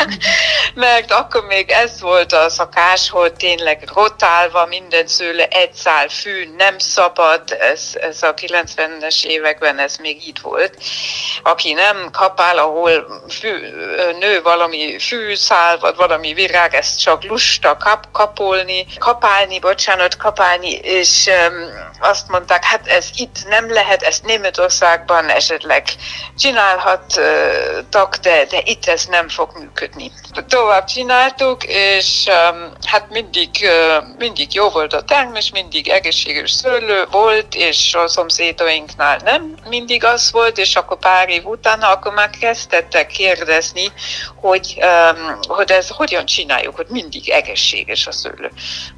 mert 0.74 1.12
akkor 1.12 1.46
még 1.46 1.70
ez 1.72 2.02
volt 2.02 2.34
a 2.34 2.50
szakás, 2.50 3.10
hogy 3.10 3.34
tényleg 3.34 3.90
rotálva 3.94 4.66
minden 4.66 5.08
szőle, 5.08 5.48
egy 5.48 5.74
szál 5.74 6.08
fű, 6.08 6.54
nem 6.58 6.78
szabad, 6.78 7.42
ez, 7.60 7.82
ez 7.94 8.24
a 8.24 8.34
90-es 8.34 9.24
években 9.24 9.80
ez 9.80 9.96
még 9.96 10.28
így 10.28 10.42
volt. 10.42 10.78
Aki 11.44 11.74
nem 11.74 12.10
kapál, 12.12 12.58
ahol 12.58 13.22
fű, 13.30 13.50
nő 14.20 14.42
valami 14.42 15.00
fűszál, 15.00 15.78
vagy 15.78 15.96
valami 15.96 16.34
virág, 16.34 16.74
ezt 16.74 17.00
csak 17.00 17.24
lusta 17.24 17.78
kap, 17.78 18.08
kapolni, 18.12 18.86
kapálni, 19.00 19.60
bocsánat, 19.60 20.18
kapálni, 20.18 20.72
és 20.72 21.26
um, 21.28 21.88
azt 22.00 22.28
mondták, 22.28 22.63
hát 22.67 22.88
ez 22.88 23.10
itt 23.15 23.45
nem 23.47 23.71
lehet, 23.71 24.01
ezt 24.01 24.25
Németországban 24.25 25.30
esetleg 25.30 25.84
csinálhattak, 26.38 28.15
de, 28.15 28.45
de 28.45 28.62
itt 28.63 28.86
ez 28.86 29.06
nem 29.06 29.30
fog 29.30 29.49
működni. 29.60 30.12
Tovább 30.47 30.86
csináltuk, 30.86 31.63
és 31.63 32.25
hát 32.86 33.10
mindig, 33.10 33.49
mindig 34.17 34.53
jó 34.53 34.69
volt 34.69 34.93
a 34.93 35.01
termés, 35.01 35.51
mindig 35.51 35.88
egészséges 35.88 36.51
szőlő 36.51 37.06
volt, 37.12 37.56
és 37.56 37.93
a 37.93 38.08
szomszédainknál 38.08 39.19
nem 39.23 39.56
mindig 39.69 40.03
az 40.03 40.32
volt, 40.32 40.58
és 40.58 40.75
akkor 40.75 40.97
pár 40.97 41.30
év 41.30 41.45
utána 41.45 41.91
akkor 41.91 42.13
már 42.13 42.30
kezdtettek 42.30 43.08
kérdezni, 43.08 43.91
hogy, 44.36 44.80
hogy 45.47 45.71
ez 45.71 45.89
hogyan 45.89 46.25
csináljuk, 46.25 46.75
hogy 46.75 46.88
mindig 46.89 47.30
egészséges 47.30 48.08
a 48.08 48.12
szőlő. 48.12 48.51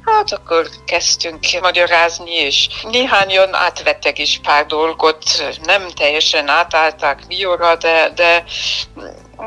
Hát 0.04 0.32
akkor 0.32 0.68
kezdtünk 0.86 1.38
magyarázni, 1.60 2.34
és 2.34 2.68
néhányan 2.82 3.54
átvettek 3.60 4.18
is 4.18 4.40
pár 4.42 4.66
dolgot, 4.66 5.24
nem 5.62 5.88
teljesen 5.88 6.48
átállták 6.48 7.26
mióra, 7.26 7.76
de, 7.76 8.12
de 8.14 8.44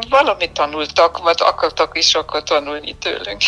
valamit 0.09 0.51
tanultak, 0.51 1.17
vagy 1.17 1.37
akartak 1.39 1.97
is 1.97 2.15
akkor 2.15 2.43
tanulni 2.43 2.95
tőlünk. 2.99 3.41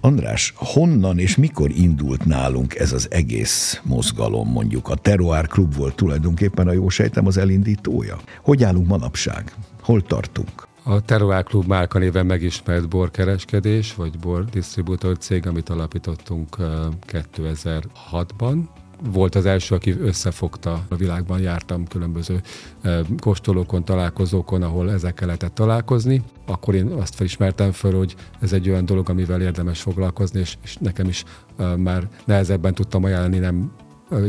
András, 0.00 0.52
honnan 0.56 1.18
és 1.18 1.36
mikor 1.36 1.70
indult 1.70 2.24
nálunk 2.24 2.74
ez 2.74 2.92
az 2.92 3.08
egész 3.10 3.80
mozgalom, 3.82 4.48
mondjuk 4.48 4.88
a 4.88 4.94
Teroár 4.94 5.46
Klub 5.46 5.74
volt 5.74 5.94
tulajdonképpen 5.94 6.68
a 6.68 6.72
jó 6.72 6.88
sejtem 6.88 7.26
az 7.26 7.36
elindítója? 7.36 8.18
Hogy 8.42 8.64
állunk 8.64 8.86
manapság? 8.86 9.52
Hol 9.82 10.02
tartunk? 10.02 10.72
A 10.86 11.00
Teroár 11.00 11.44
Klub 11.44 11.66
márka 11.66 11.98
néven 11.98 12.26
megismert 12.26 12.88
borkereskedés, 12.88 13.94
vagy 13.94 14.18
bordistribútor 14.18 15.18
cég, 15.18 15.46
amit 15.46 15.68
alapítottunk 15.68 16.56
2006-ban. 17.06 18.58
Volt 19.12 19.34
az 19.34 19.46
első, 19.46 19.74
aki 19.74 19.90
összefogta 20.00 20.84
a 20.88 20.96
világban, 20.96 21.40
jártam 21.40 21.86
különböző 21.86 22.40
kóstolókon, 23.18 23.84
találkozókon, 23.84 24.62
ahol 24.62 24.92
ezekkel 24.92 25.26
lehetett 25.26 25.54
találkozni. 25.54 26.22
Akkor 26.46 26.74
én 26.74 26.86
azt 26.86 27.14
felismertem 27.14 27.72
föl, 27.72 27.96
hogy 27.96 28.14
ez 28.40 28.52
egy 28.52 28.68
olyan 28.68 28.84
dolog, 28.84 29.08
amivel 29.08 29.40
érdemes 29.40 29.80
foglalkozni, 29.80 30.40
és, 30.40 30.56
és 30.62 30.76
nekem 30.76 31.08
is 31.08 31.24
már 31.76 32.08
nehezebben 32.24 32.74
tudtam 32.74 33.04
ajánlani, 33.04 33.38
nem 33.38 33.72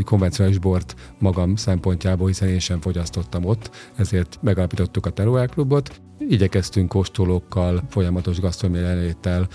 konvencionális 0.04 0.58
bort 0.58 0.96
magam 1.20 1.56
szempontjából, 1.56 2.28
hiszen 2.28 2.48
én 2.48 2.60
sem 2.60 2.82
fogyasztottam 2.82 3.46
ott, 3.46 3.70
ezért 3.96 4.40
megalapítottuk 4.42 5.06
a 5.06 5.10
Teruel 5.10 5.48
Klubot. 5.48 6.02
Igyekeztünk 6.20 6.90
kóstolókkal, 6.90 7.84
folyamatos 7.90 8.40
gasztronómiai 8.40 8.86
jelenléttel 8.86 9.48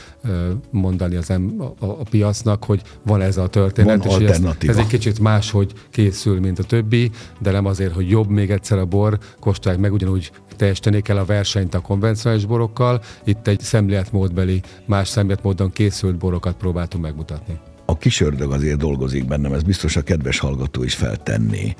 mondani 0.70 1.16
az 1.16 1.30
em, 1.30 1.54
a, 1.58 1.84
a, 1.84 2.02
piacnak, 2.10 2.64
hogy 2.64 2.82
van 3.02 3.20
ez 3.20 3.36
a 3.36 3.46
történet, 3.46 4.04
van 4.04 4.22
és 4.22 4.28
ez, 4.28 4.42
ez 4.60 4.76
egy 4.76 4.86
kicsit 4.86 5.18
máshogy 5.18 5.72
készül, 5.90 6.40
mint 6.40 6.58
a 6.58 6.62
többi, 6.62 7.10
de 7.40 7.50
nem 7.50 7.66
azért, 7.66 7.92
hogy 7.92 8.10
jobb 8.10 8.28
még 8.28 8.50
egyszer 8.50 8.78
a 8.78 8.84
bor, 8.84 9.18
kóstolják 9.38 9.80
meg 9.80 9.92
ugyanúgy 9.92 10.32
teljesíteni 10.56 11.00
kell 11.00 11.18
a 11.18 11.24
versenyt 11.24 11.74
a 11.74 11.80
konvencionális 11.80 12.46
borokkal. 12.46 13.00
Itt 13.24 13.46
egy 13.46 13.60
szemléletmódbeli, 13.60 14.62
más 14.86 15.08
szemléletmódon 15.08 15.70
készült 15.70 16.16
borokat 16.16 16.56
próbáltunk 16.56 17.04
megmutatni 17.04 17.69
a 17.90 17.96
kisördög 17.96 18.52
azért 18.52 18.78
dolgozik 18.78 19.26
bennem, 19.26 19.52
ez 19.52 19.62
biztos 19.62 19.96
a 19.96 20.02
kedves 20.02 20.38
hallgató 20.38 20.82
is 20.82 20.94
feltenné. 20.94 21.74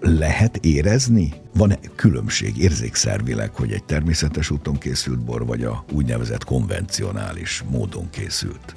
Lehet 0.00 0.56
érezni? 0.56 1.32
Van-e 1.54 1.78
különbség 1.94 2.58
érzékszervileg, 2.58 3.54
hogy 3.54 3.72
egy 3.72 3.84
természetes 3.84 4.50
úton 4.50 4.78
készült 4.78 5.24
bor, 5.24 5.46
vagy 5.46 5.64
a 5.64 5.84
úgynevezett 5.92 6.44
konvencionális 6.44 7.64
módon 7.70 8.10
készült? 8.10 8.76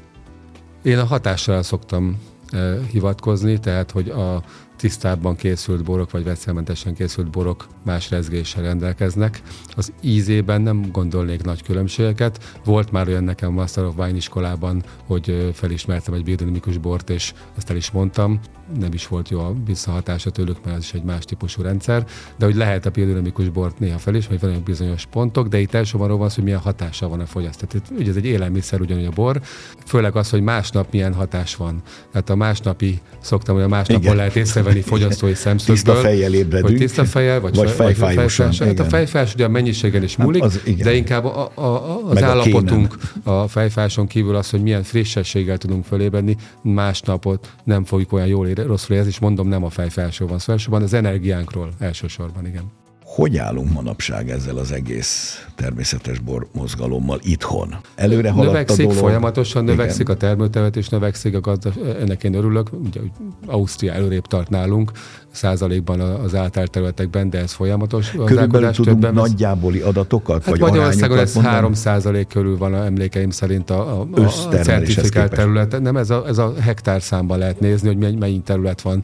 Én 0.83 0.97
a 0.97 1.05
hatással 1.05 1.63
szoktam 1.63 2.17
eh, 2.49 2.77
hivatkozni, 2.91 3.59
tehát 3.59 3.91
hogy 3.91 4.09
a 4.09 4.43
tisztábban 4.77 5.35
készült 5.35 5.83
borok, 5.83 6.11
vagy 6.11 6.23
vegyszermentesen 6.23 6.93
készült 6.93 7.29
borok 7.29 7.67
más 7.83 8.09
rezgéssel 8.09 8.63
rendelkeznek. 8.63 9.41
Az 9.75 9.93
ízében 10.01 10.61
nem 10.61 10.91
gondolnék 10.91 11.43
nagy 11.43 11.63
különbségeket. 11.63 12.59
Volt 12.65 12.91
már 12.91 13.07
olyan 13.07 13.23
nekem 13.23 13.51
Master 13.51 13.83
of 13.83 13.97
Wine 13.97 14.15
iskolában, 14.15 14.83
hogy 15.05 15.51
felismertem 15.53 16.13
egy 16.13 16.23
biodinamikus 16.23 16.77
bort, 16.77 17.09
és 17.09 17.33
ezt 17.57 17.69
el 17.69 17.75
is 17.75 17.91
mondtam. 17.91 18.39
Nem 18.79 18.93
is 18.93 19.07
volt 19.07 19.29
jó 19.29 19.39
a 19.39 19.53
visszahatása 19.65 20.29
tőlük, 20.29 20.57
mert 20.65 20.77
ez 20.77 20.83
is 20.83 20.93
egy 20.93 21.03
más 21.03 21.25
típusú 21.25 21.61
rendszer, 21.61 22.05
de 22.37 22.45
hogy 22.45 22.55
lehet 22.55 22.85
a 22.85 22.89
biodinamikus 22.89 23.49
bort 23.49 23.79
néha 23.79 23.97
felismerni, 23.97 24.43
hogy 24.43 24.53
van 24.53 24.63
bizonyos 24.63 25.05
pontok, 25.05 25.47
de 25.47 25.59
itt 25.59 25.73
elsősorban 25.73 26.07
arról 26.07 26.19
van 26.19 26.29
szó, 26.29 26.35
hogy 26.35 26.43
milyen 26.43 26.59
hatása 26.59 27.07
van 27.07 27.19
a 27.19 27.25
fogyasztás. 27.25 27.81
Ugye 27.97 28.09
ez 28.09 28.15
egy 28.15 28.25
élelmiszer 28.25 28.81
ugyanúgy 28.81 29.05
a 29.05 29.11
bor, 29.11 29.41
főleg 29.85 30.15
az, 30.15 30.29
hogy 30.29 30.41
másnap 30.41 30.91
milyen 30.91 31.13
hatás 31.13 31.55
van. 31.55 31.81
Tehát 32.11 32.29
a 32.29 32.35
másnapi, 32.35 32.99
szoktam, 33.21 33.55
hogy 33.55 33.63
a 33.63 33.67
másnapon 33.67 34.15
lehet 34.15 34.35
észrevenni 34.35 34.81
fogyasztói 34.81 35.33
szemszögből. 35.45 35.75
Tiszta 35.75 35.93
fejjel 35.93 36.33
ébredünk. 36.33 36.67
Hogy 36.67 36.77
tiszta 36.77 37.05
fejjel, 37.05 37.39
vagy, 37.39 37.55
vagy 37.55 37.69
fejfájósan. 37.69 38.51
Hát 38.53 38.79
a 38.79 38.85
fejfájás 38.85 39.33
ugye 39.33 39.45
a 39.45 39.49
mennyiségen 39.49 40.03
is 40.03 40.17
múlik, 40.17 40.41
hát 40.41 40.51
az, 40.51 40.73
de 40.77 40.93
inkább 40.93 41.25
a, 41.25 41.51
a, 41.53 41.61
a, 41.61 42.01
az 42.05 42.13
Meg 42.13 42.23
állapotunk 42.23 42.97
a, 43.23 43.29
a 43.29 43.47
fejfájáson 43.47 44.07
kívül 44.07 44.35
az, 44.35 44.49
hogy 44.49 44.61
milyen 44.61 44.83
frissességgel 44.83 45.57
tudunk 45.57 45.85
fölébredni, 45.85 46.35
másnapot 46.61 47.51
nem 47.63 47.83
fogjuk 47.83 48.13
olyan 48.13 48.27
jól 48.27 48.47
rosszul 48.65 48.95
érezni, 48.95 49.11
és 49.11 49.19
mondom, 49.19 49.47
nem 49.47 49.63
a 49.63 49.69
fejfájásról 49.69 50.27
van 50.27 50.39
szó, 50.39 50.51
elsősorban 50.51 50.83
az 50.83 50.93
energiánkról 50.93 51.69
elsősorban, 51.79 52.45
igen. 52.45 52.71
Hogy 53.03 53.37
állunk 53.37 53.71
manapság 53.71 54.29
ezzel 54.29 54.57
az 54.57 54.71
egész 54.71 55.45
természetes 55.55 56.19
bor 56.19 56.47
mozgalommal 56.51 57.19
itthon? 57.23 57.75
Előre 57.95 58.29
haladt 58.29 58.51
növekszik, 58.51 58.85
a 58.85 58.87
dolog? 58.87 59.03
folyamatosan 59.03 59.63
növekszik 59.63 60.01
Igen. 60.01 60.15
a 60.15 60.17
termőtevetés, 60.17 60.89
növekszik 60.89 61.35
a 61.35 61.39
gazda, 61.39 61.71
ennek 61.99 62.23
én 62.23 62.33
örülök, 62.33 62.69
ugye 62.71 62.99
Ausztria 63.45 63.93
előrébb 63.93 64.25
tart 64.25 64.49
nálunk, 64.49 64.91
százalékban 65.37 65.99
az 65.99 66.35
által 66.35 66.67
területekben, 66.67 67.29
de 67.29 67.37
ez 67.39 67.51
folyamatos. 67.51 68.11
Körülbelül 68.25 68.71
tudunk 68.71 68.99
többen 68.99 69.13
nagyjáboli 69.13 69.79
adatokat, 69.79 70.35
hát 70.35 70.49
vagy 70.49 70.59
Magyarországon 70.59 71.17
ez 71.17 71.33
mondani? 71.33 71.55
3 71.55 71.73
százalék 71.73 72.27
körül 72.27 72.57
van 72.57 72.73
a 72.73 72.85
emlékeim 72.85 73.29
szerint 73.29 73.69
a, 73.69 73.99
a, 73.99 74.07
a 74.21 74.27
certifikált 74.61 75.31
terület. 75.31 75.81
Nem, 75.81 75.97
ez 75.97 76.09
a, 76.09 76.23
ez 76.27 76.37
a 76.37 76.53
hektár 76.59 77.01
számban 77.01 77.37
lehet 77.37 77.59
nézni, 77.59 77.87
hogy 77.87 78.17
mennyi 78.17 78.39
terület 78.39 78.81
van 78.81 79.03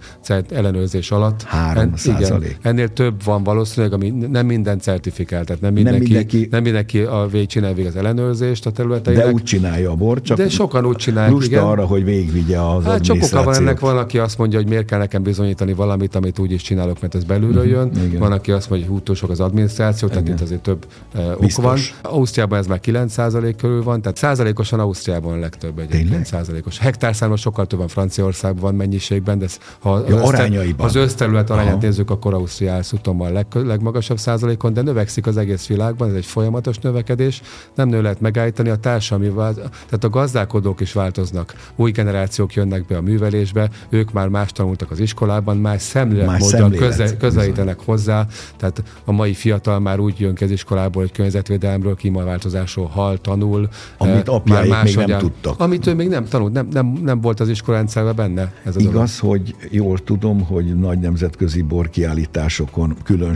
ellenőrzés 0.50 1.12
alatt. 1.12 1.42
3 1.44 1.96
százalék. 1.96 2.50
Igen, 2.50 2.58
ennél 2.62 2.88
több 2.88 3.24
van 3.24 3.44
valószínűleg, 3.44 3.94
ami 3.94 4.10
nem 4.10 4.46
minden 4.46 4.80
certifikált, 4.80 5.46
tehát 5.46 5.62
nem 5.62 5.74
mindenki, 5.74 6.00
nem 6.00 6.08
mindenki, 6.08 6.48
nem 6.52 6.64
mindenki 6.64 7.00
a 7.00 7.28
végig 7.32 7.48
csinálja 7.48 7.88
az 7.88 7.96
ellenőrzést 7.96 8.66
a 8.66 8.72
területeinek. 8.72 9.26
De 9.26 9.32
úgy 9.32 9.44
csinálja 9.44 9.92
a 9.92 9.96
bor, 9.96 10.22
csak 10.22 10.38
de 10.38 10.50
sokan 10.50 10.86
úgy 10.86 10.96
csinálják, 10.96 11.44
igen. 11.44 11.64
arra, 11.64 11.86
hogy 11.86 12.04
végigvigye 12.04 12.60
az 12.60 12.84
hát 12.84 13.04
sok 13.04 13.18
oka 13.22 13.44
van 13.44 13.56
ennek, 13.56 13.80
van, 13.80 13.98
aki 13.98 14.18
azt 14.18 14.38
mondja, 14.38 14.60
hogy 14.60 14.68
miért 14.68 14.86
kell 14.86 15.00
nekem 15.00 15.24
bizonyítani 15.24 15.74
valamit, 15.74 16.16
amit 16.24 16.40
úgy 16.40 16.52
is 16.52 16.62
csinálok, 16.62 17.02
mert 17.02 17.16
ez 17.16 17.24
belülről 17.24 17.68
jön. 17.68 17.88
Uh-huh, 17.88 18.18
van, 18.18 18.32
aki 18.32 18.52
azt 18.52 18.70
mondja, 18.70 18.88
hogy 18.88 19.02
hú, 19.08 19.14
sok 19.14 19.30
az 19.30 19.40
adminisztráció, 19.40 20.08
tehát 20.08 20.28
itt 20.28 20.42
azért 20.42 20.62
több 20.62 20.86
uh, 21.16 21.32
ok 21.32 21.56
van. 21.56 21.78
Ausztriában 22.02 22.60
ez 22.60 22.68
már 22.68 22.80
9% 22.84 23.54
körül 23.58 23.84
van, 23.84 24.02
tehát 24.02 24.18
százalékosan 24.18 24.80
Ausztriában 24.80 25.34
a 25.34 25.40
legtöbb 25.40 25.80
egyébként 25.80 26.26
százalékos. 26.26 26.80
Hektárszámos 26.80 27.42
sokkal 27.42 27.68
több 27.68 27.80
van 27.80 27.88
Franciaországban 27.88 28.62
van 28.64 28.76
mennyiségben, 28.76 29.40
de 29.40 29.46
ha 29.80 29.92
az, 29.92 30.10
ja, 30.10 30.16
összter, 30.16 30.74
az 30.78 30.96
összterület 30.96 31.50
arányát 31.50 31.82
nézzük, 31.82 32.10
akkor 32.10 32.34
Ausztria 32.34 32.80
a 33.04 33.30
leg, 33.30 33.46
legmagasabb 33.54 34.18
százalékon, 34.18 34.74
de 34.74 34.82
növekszik 34.82 35.28
az 35.28 35.38
egész 35.38 35.68
világban, 35.68 36.10
ez 36.10 36.16
egy 36.16 36.26
folyamatos 36.26 36.78
növekedés, 36.78 37.42
nem 37.76 37.90
nő 37.90 38.02
lehet 38.02 38.22
megállítani, 38.22 38.70
a 38.70 38.76
társadalmi 38.76 39.32
tehát 39.54 40.04
a 40.04 40.10
gazdálkodók 40.10 40.82
is 40.82 40.94
változnak, 40.94 41.54
új 41.76 41.92
generációk 41.92 42.54
jönnek 42.54 42.86
be 42.86 42.98
a 42.98 43.02
művelésbe, 43.02 43.70
ők 43.90 44.12
már 44.12 44.28
más 44.28 44.52
tanultak 44.52 44.92
az 44.92 45.00
iskolában, 45.00 45.58
más 45.58 45.82
szemléletmóddal 46.04 46.70
köze, 46.70 47.18
közelítenek 47.18 47.80
hozzá, 47.80 48.28
tehát 48.58 48.84
a 49.06 49.12
mai 49.12 49.34
fiatal 49.34 49.80
már 49.80 50.00
úgy 50.00 50.20
jön 50.20 50.36
ki 50.36 50.44
az 50.44 50.52
iskolából, 50.52 51.02
hogy 51.02 51.12
környezetvédelemről, 51.12 51.96
klímaváltozásról 51.96 52.88
hal, 52.88 53.18
tanul. 53.18 53.70
Amit 53.98 54.28
eh, 54.28 54.34
apjáik 54.34 54.70
már 54.70 54.84
még 54.84 54.96
nem 54.96 55.20
tudtak. 55.20 55.60
Amit 55.60 55.88
ő 55.88 55.94
még 55.94 56.08
nem 56.08 56.26
tanult, 56.26 56.54
nem, 56.54 56.68
nem, 56.72 57.00
nem 57.04 57.22
volt 57.22 57.40
az 57.40 57.50
iskolárendszerben 57.50 58.16
benne. 58.16 58.54
Ez 58.64 58.76
Igaz, 58.78 59.20
dolog. 59.22 59.36
hogy 59.44 59.56
jól 59.70 60.00
tudom, 60.00 60.42
hogy 60.42 60.80
nagy 60.80 61.00
nemzetközi 61.00 61.62
borkiállításokon 61.62 62.96
külön 63.04 63.34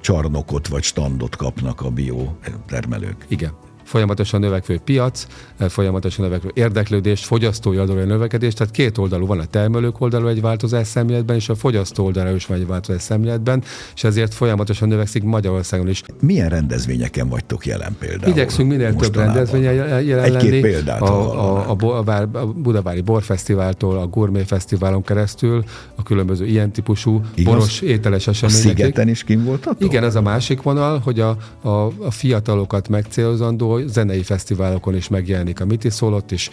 csarnokot 0.00 0.68
vagy 0.68 0.82
standot 0.82 1.36
kapnak 1.36 1.80
a 1.80 1.90
biotermelők. 1.90 3.24
Igen 3.28 3.50
folyamatosan 3.92 4.40
növekvő 4.40 4.78
piac, 4.84 5.26
eh, 5.56 5.68
folyamatosan 5.68 6.24
növekvő 6.24 6.50
érdeklődés, 6.54 7.24
fogyasztói 7.24 7.78
oldalú 7.78 7.98
növekedés, 8.00 8.54
tehát 8.54 8.72
két 8.72 8.98
oldalú 8.98 9.26
van 9.26 9.38
a 9.38 9.44
termelők 9.44 10.00
oldalú 10.00 10.26
egy 10.26 10.40
változás 10.40 10.86
szemléletben, 10.86 11.36
és 11.36 11.48
a 11.48 11.54
fogyasztó 11.54 12.04
oldalra 12.04 12.34
is 12.34 12.46
van 12.46 12.58
egy 12.58 12.66
változás 12.66 13.02
szemléletben, 13.02 13.62
és 13.94 14.04
ezért 14.04 14.34
folyamatosan 14.34 14.88
növekszik 14.88 15.22
Magyarországon 15.22 15.88
is. 15.88 16.02
Milyen 16.20 16.48
rendezvényeken 16.48 17.28
vagytok 17.28 17.66
jelen 17.66 17.96
például? 17.98 18.32
Igyekszünk 18.32 18.68
minél 18.68 18.94
több 18.94 19.16
rendezvényen 19.16 19.74
jelen 20.04 20.24
Egy-két 20.24 20.50
lenni. 20.50 20.60
példát 20.60 21.00
a, 21.00 21.06
a, 21.06 21.76
a, 21.80 22.02
a, 22.06 22.28
a 22.32 22.46
Budavári 22.46 23.00
Borfesztiváltól, 23.00 23.98
a 23.98 24.06
Gourmet 24.06 24.46
Fesztiválon 24.46 25.02
keresztül, 25.02 25.64
a 25.94 26.02
különböző 26.02 26.46
ilyen 26.46 26.72
típusú 26.72 27.20
Igaz? 27.34 27.54
boros 27.54 27.80
ételes 27.80 28.26
események. 28.26 28.64
A 28.64 28.68
szigeten 28.68 29.08
is 29.08 29.24
kim 29.24 29.44
voltatok? 29.44 29.88
Igen, 29.88 30.04
ez 30.04 30.14
a 30.14 30.22
másik 30.22 30.62
vonal, 30.62 30.98
hogy 30.98 31.20
a, 31.20 31.36
a, 31.62 31.68
a 31.86 32.10
fiatalokat 32.10 32.88
megcélzandó 32.88 33.80
zenei 33.86 34.22
fesztiválokon 34.22 34.94
is 34.94 35.08
megjelenik 35.08 35.60
a 35.60 35.64
Miti 35.64 35.88
ott 36.00 36.30
is 36.30 36.50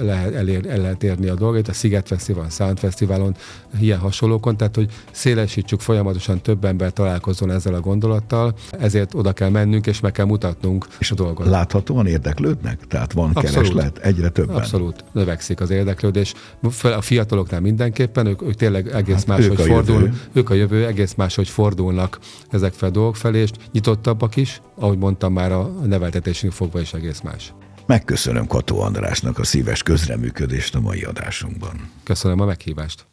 lehet, 0.00 0.34
elér, 0.34 0.66
el 0.66 0.78
lehet 0.78 1.02
érni 1.02 1.28
a 1.28 1.34
dolgait, 1.34 1.68
a 1.68 1.72
Sziget 1.72 2.06
Fesztivál, 2.06 2.48
Sound 2.50 2.78
Fesztiválon, 2.78 3.36
ilyen 3.78 3.98
hasonlókon, 3.98 4.56
tehát 4.56 4.74
hogy 4.74 4.90
szélesítsük 5.10 5.80
folyamatosan 5.80 6.40
több 6.40 6.64
ember 6.64 6.92
találkozzon 6.92 7.50
ezzel 7.50 7.74
a 7.74 7.80
gondolattal, 7.80 8.54
ezért 8.70 9.14
oda 9.14 9.32
kell 9.32 9.48
mennünk 9.48 9.86
és 9.86 10.00
meg 10.00 10.12
kell 10.12 10.24
mutatnunk 10.24 10.86
és 10.98 11.10
a 11.10 11.14
dolgot. 11.14 11.46
Láthatóan 11.46 12.06
érdeklődnek? 12.06 12.86
Tehát 12.86 13.12
van 13.12 13.30
Abszolút. 13.34 13.52
kereslet 13.52 13.98
egyre 13.98 14.28
többen? 14.28 14.56
Abszolút, 14.56 15.04
növekszik 15.12 15.60
az 15.60 15.70
érdeklődés. 15.70 16.34
A 16.82 17.00
fiataloknál 17.00 17.60
mindenképpen, 17.60 18.26
ők, 18.26 18.42
ők 18.42 18.54
tényleg 18.54 18.88
egész 18.88 19.14
hát 19.14 19.26
máshogy 19.26 19.60
fordul, 19.60 20.00
jövő. 20.00 20.12
ők 20.32 20.50
a 20.50 20.54
jövő, 20.54 20.86
egész 20.86 21.14
máshogy 21.14 21.48
fordulnak 21.48 22.18
ezek 22.50 22.72
fel 22.72 22.88
a 22.88 22.92
dolgok 22.92 23.16
felé, 23.16 23.40
és 23.40 23.50
nyitottabbak 23.72 24.36
is, 24.36 24.60
ahogy 24.80 24.98
mondtam 24.98 25.32
már 25.32 25.52
a 25.52 25.62
neveltetésünk 25.84 26.52
fogva 26.52 26.80
is 26.80 26.92
egész 26.92 27.20
más. 27.20 27.54
Megköszönöm 27.86 28.46
Kató 28.46 28.80
Andrásnak 28.80 29.38
a 29.38 29.44
szíves 29.44 29.82
közreműködést 29.82 30.74
a 30.74 30.80
mai 30.80 31.02
adásunkban. 31.02 31.90
Köszönöm 32.04 32.40
a 32.40 32.44
meghívást. 32.44 33.06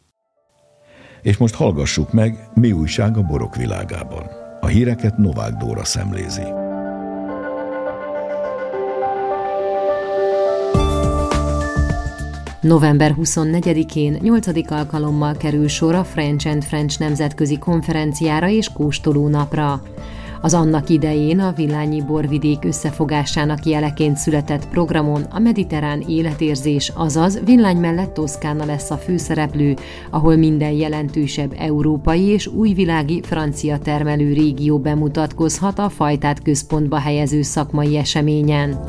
És 1.22 1.36
most 1.36 1.54
hallgassuk 1.54 2.12
meg, 2.12 2.48
mi 2.54 2.72
újság 2.72 3.16
a 3.16 3.22
borok 3.22 3.56
világában. 3.56 4.30
A 4.60 4.66
híreket 4.66 5.16
Novák 5.16 5.52
Dóra 5.52 5.84
szemlézi. 5.84 6.42
November 12.60 13.14
24-én 13.16 14.18
8. 14.22 14.70
alkalommal 14.70 15.36
kerül 15.36 15.68
sor 15.68 15.94
a 15.94 16.04
French 16.04 16.46
and 16.46 16.64
French 16.64 17.00
nemzetközi 17.00 17.58
konferenciára 17.58 18.48
és 18.48 18.68
kóstoló 18.72 19.28
napra. 19.28 19.82
Az 20.40 20.54
annak 20.54 20.88
idején 20.88 21.40
a 21.40 21.52
Villányi 21.52 22.02
borvidék 22.02 22.64
összefogásának 22.64 23.64
jeleként 23.64 24.16
született 24.16 24.68
programon 24.68 25.22
a 25.22 25.38
mediterrán 25.38 26.00
életérzés, 26.00 26.92
azaz 26.94 27.40
Villány 27.44 27.76
mellett 27.76 28.14
Toszkána 28.14 28.64
lesz 28.64 28.90
a 28.90 28.96
főszereplő, 28.96 29.76
ahol 30.10 30.36
minden 30.36 30.72
jelentősebb 30.72 31.54
európai 31.58 32.22
és 32.22 32.46
újvilági 32.46 33.20
francia 33.22 33.78
termelő 33.78 34.32
régió 34.32 34.78
bemutatkozhat 34.78 35.78
a 35.78 35.88
fajtát 35.88 36.42
központba 36.42 36.98
helyező 36.98 37.42
szakmai 37.42 37.96
eseményen. 37.96 38.80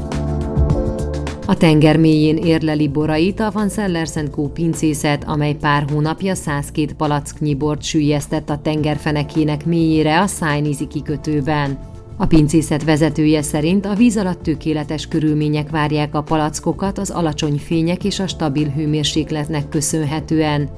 A 1.50 1.58
tenger 1.58 1.98
mélyén 1.98 2.38
érleli 2.38 2.88
borait 2.88 3.40
a 3.40 3.52
Van 3.52 3.70
Sellers 3.70 4.14
Co. 4.32 4.48
pincészet, 4.48 5.24
amely 5.24 5.54
pár 5.54 5.86
hónapja 5.92 6.36
102 6.36 6.94
palacknyi 6.94 7.56
bort 7.56 7.84
sűjesztett 7.84 8.50
a 8.50 8.60
tengerfenekének 8.62 9.66
mélyére 9.66 10.20
a 10.20 10.28
Szájnizi 10.28 10.88
kikötőben. 10.88 11.88
A 12.21 12.25
pincészet 12.25 12.84
vezetője 12.84 13.41
szerint 13.41 13.86
a 13.86 13.93
víz 13.93 14.17
alatt 14.17 14.43
tökéletes 14.43 15.08
körülmények 15.08 15.69
várják 15.69 16.15
a 16.15 16.21
palackokat 16.21 16.97
az 16.97 17.10
alacsony 17.10 17.58
fények 17.58 18.03
és 18.03 18.19
a 18.19 18.27
stabil 18.27 18.67
hőmérsékletnek 18.67 19.69
köszönhetően. 19.69 20.69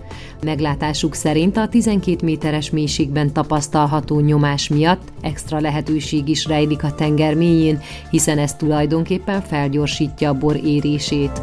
Meglátásuk 0.44 1.14
szerint 1.14 1.58
a 1.58 1.68
12 1.68 2.26
méteres 2.26 2.70
mélységben 2.70 3.34
tapasztalható 3.34 4.20
nyomás 4.20 4.68
miatt 4.68 5.14
extra 5.22 5.60
lehetőség 5.60 6.28
is 6.28 6.46
rejlik 6.46 6.84
a 6.84 6.96
tenger 6.96 7.36
mélyén, 7.36 7.80
hiszen 8.10 8.38
ez 8.38 8.56
tulajdonképpen 8.56 9.42
felgyorsítja 9.42 10.30
a 10.30 10.38
bor 10.38 10.56
érését. 10.64 11.42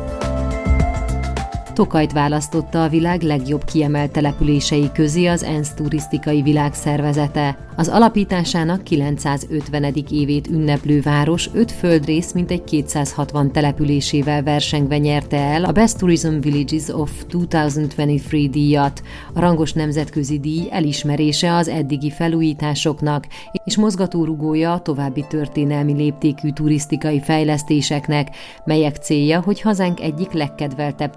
Tokajt 1.78 2.12
választotta 2.12 2.82
a 2.82 2.88
világ 2.88 3.22
legjobb 3.22 3.64
kiemelt 3.64 4.10
települései 4.10 4.90
közé 4.92 5.26
az 5.26 5.42
ENSZ 5.42 5.74
turisztikai 5.74 6.42
világszervezete. 6.42 7.68
Az 7.76 7.88
alapításának 7.88 8.82
950. 8.82 9.94
évét 10.10 10.48
ünneplő 10.48 11.00
város 11.00 11.50
öt 11.52 11.72
földrész 11.72 12.32
mintegy 12.32 12.64
260 12.64 13.52
településével 13.52 14.42
versengve 14.42 14.98
nyerte 14.98 15.36
el 15.36 15.64
a 15.64 15.72
Best 15.72 15.98
Tourism 15.98 16.38
Villages 16.40 16.88
of 16.88 17.10
2023 17.28 18.50
díjat. 18.50 19.02
A 19.34 19.40
rangos 19.40 19.72
nemzetközi 19.72 20.38
díj 20.38 20.68
elismerése 20.70 21.54
az 21.54 21.68
eddigi 21.68 22.10
felújításoknak, 22.10 23.26
és 23.64 23.76
mozgatórugója 23.76 24.72
a 24.72 24.80
további 24.80 25.24
történelmi 25.28 25.92
léptékű 25.92 26.50
turisztikai 26.50 27.20
fejlesztéseknek, 27.20 28.28
melyek 28.64 28.96
célja, 28.96 29.40
hogy 29.40 29.60
hazánk 29.60 30.00
egyik 30.00 30.32
legkedveltebb 30.32 31.14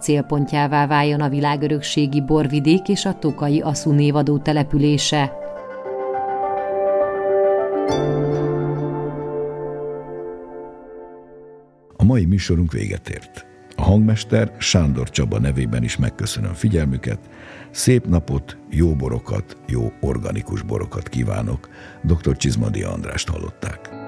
célpontjává 0.51 0.87
váljon 0.87 1.21
a 1.21 1.29
világörökségi 1.29 2.21
borvidék 2.21 2.87
és 2.87 3.05
a 3.05 3.13
Tokai 3.13 3.61
Aszú 3.61 3.91
névadó 3.91 4.37
települése. 4.37 5.33
A 11.97 12.03
mai 12.03 12.25
műsorunk 12.25 12.71
véget 12.71 13.09
ért. 13.09 13.45
A 13.75 13.81
hangmester 13.81 14.51
Sándor 14.57 15.09
Csaba 15.09 15.39
nevében 15.39 15.83
is 15.83 15.97
megköszönöm 15.97 16.53
figyelmüket. 16.53 17.19
Szép 17.69 18.07
napot, 18.07 18.57
jó 18.69 18.95
borokat, 18.95 19.57
jó 19.67 19.91
organikus 20.01 20.61
borokat 20.61 21.09
kívánok. 21.09 21.69
Dr. 22.03 22.37
Csizmadia 22.37 22.91
Andrást 22.91 23.29
hallották. 23.29 24.00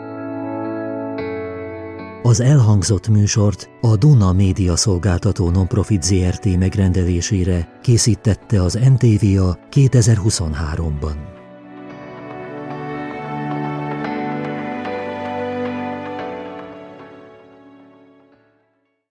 Az 2.25 2.39
elhangzott 2.39 3.07
műsort 3.07 3.69
a 3.81 3.95
Duna 3.95 4.33
Média 4.33 4.75
Szolgáltató 4.75 5.49
Nonprofit 5.49 6.03
ZRT 6.03 6.57
megrendelésére 6.57 7.79
készítette 7.81 8.61
az 8.61 8.73
NTVA 8.73 9.57
2023-ban. 9.71 11.42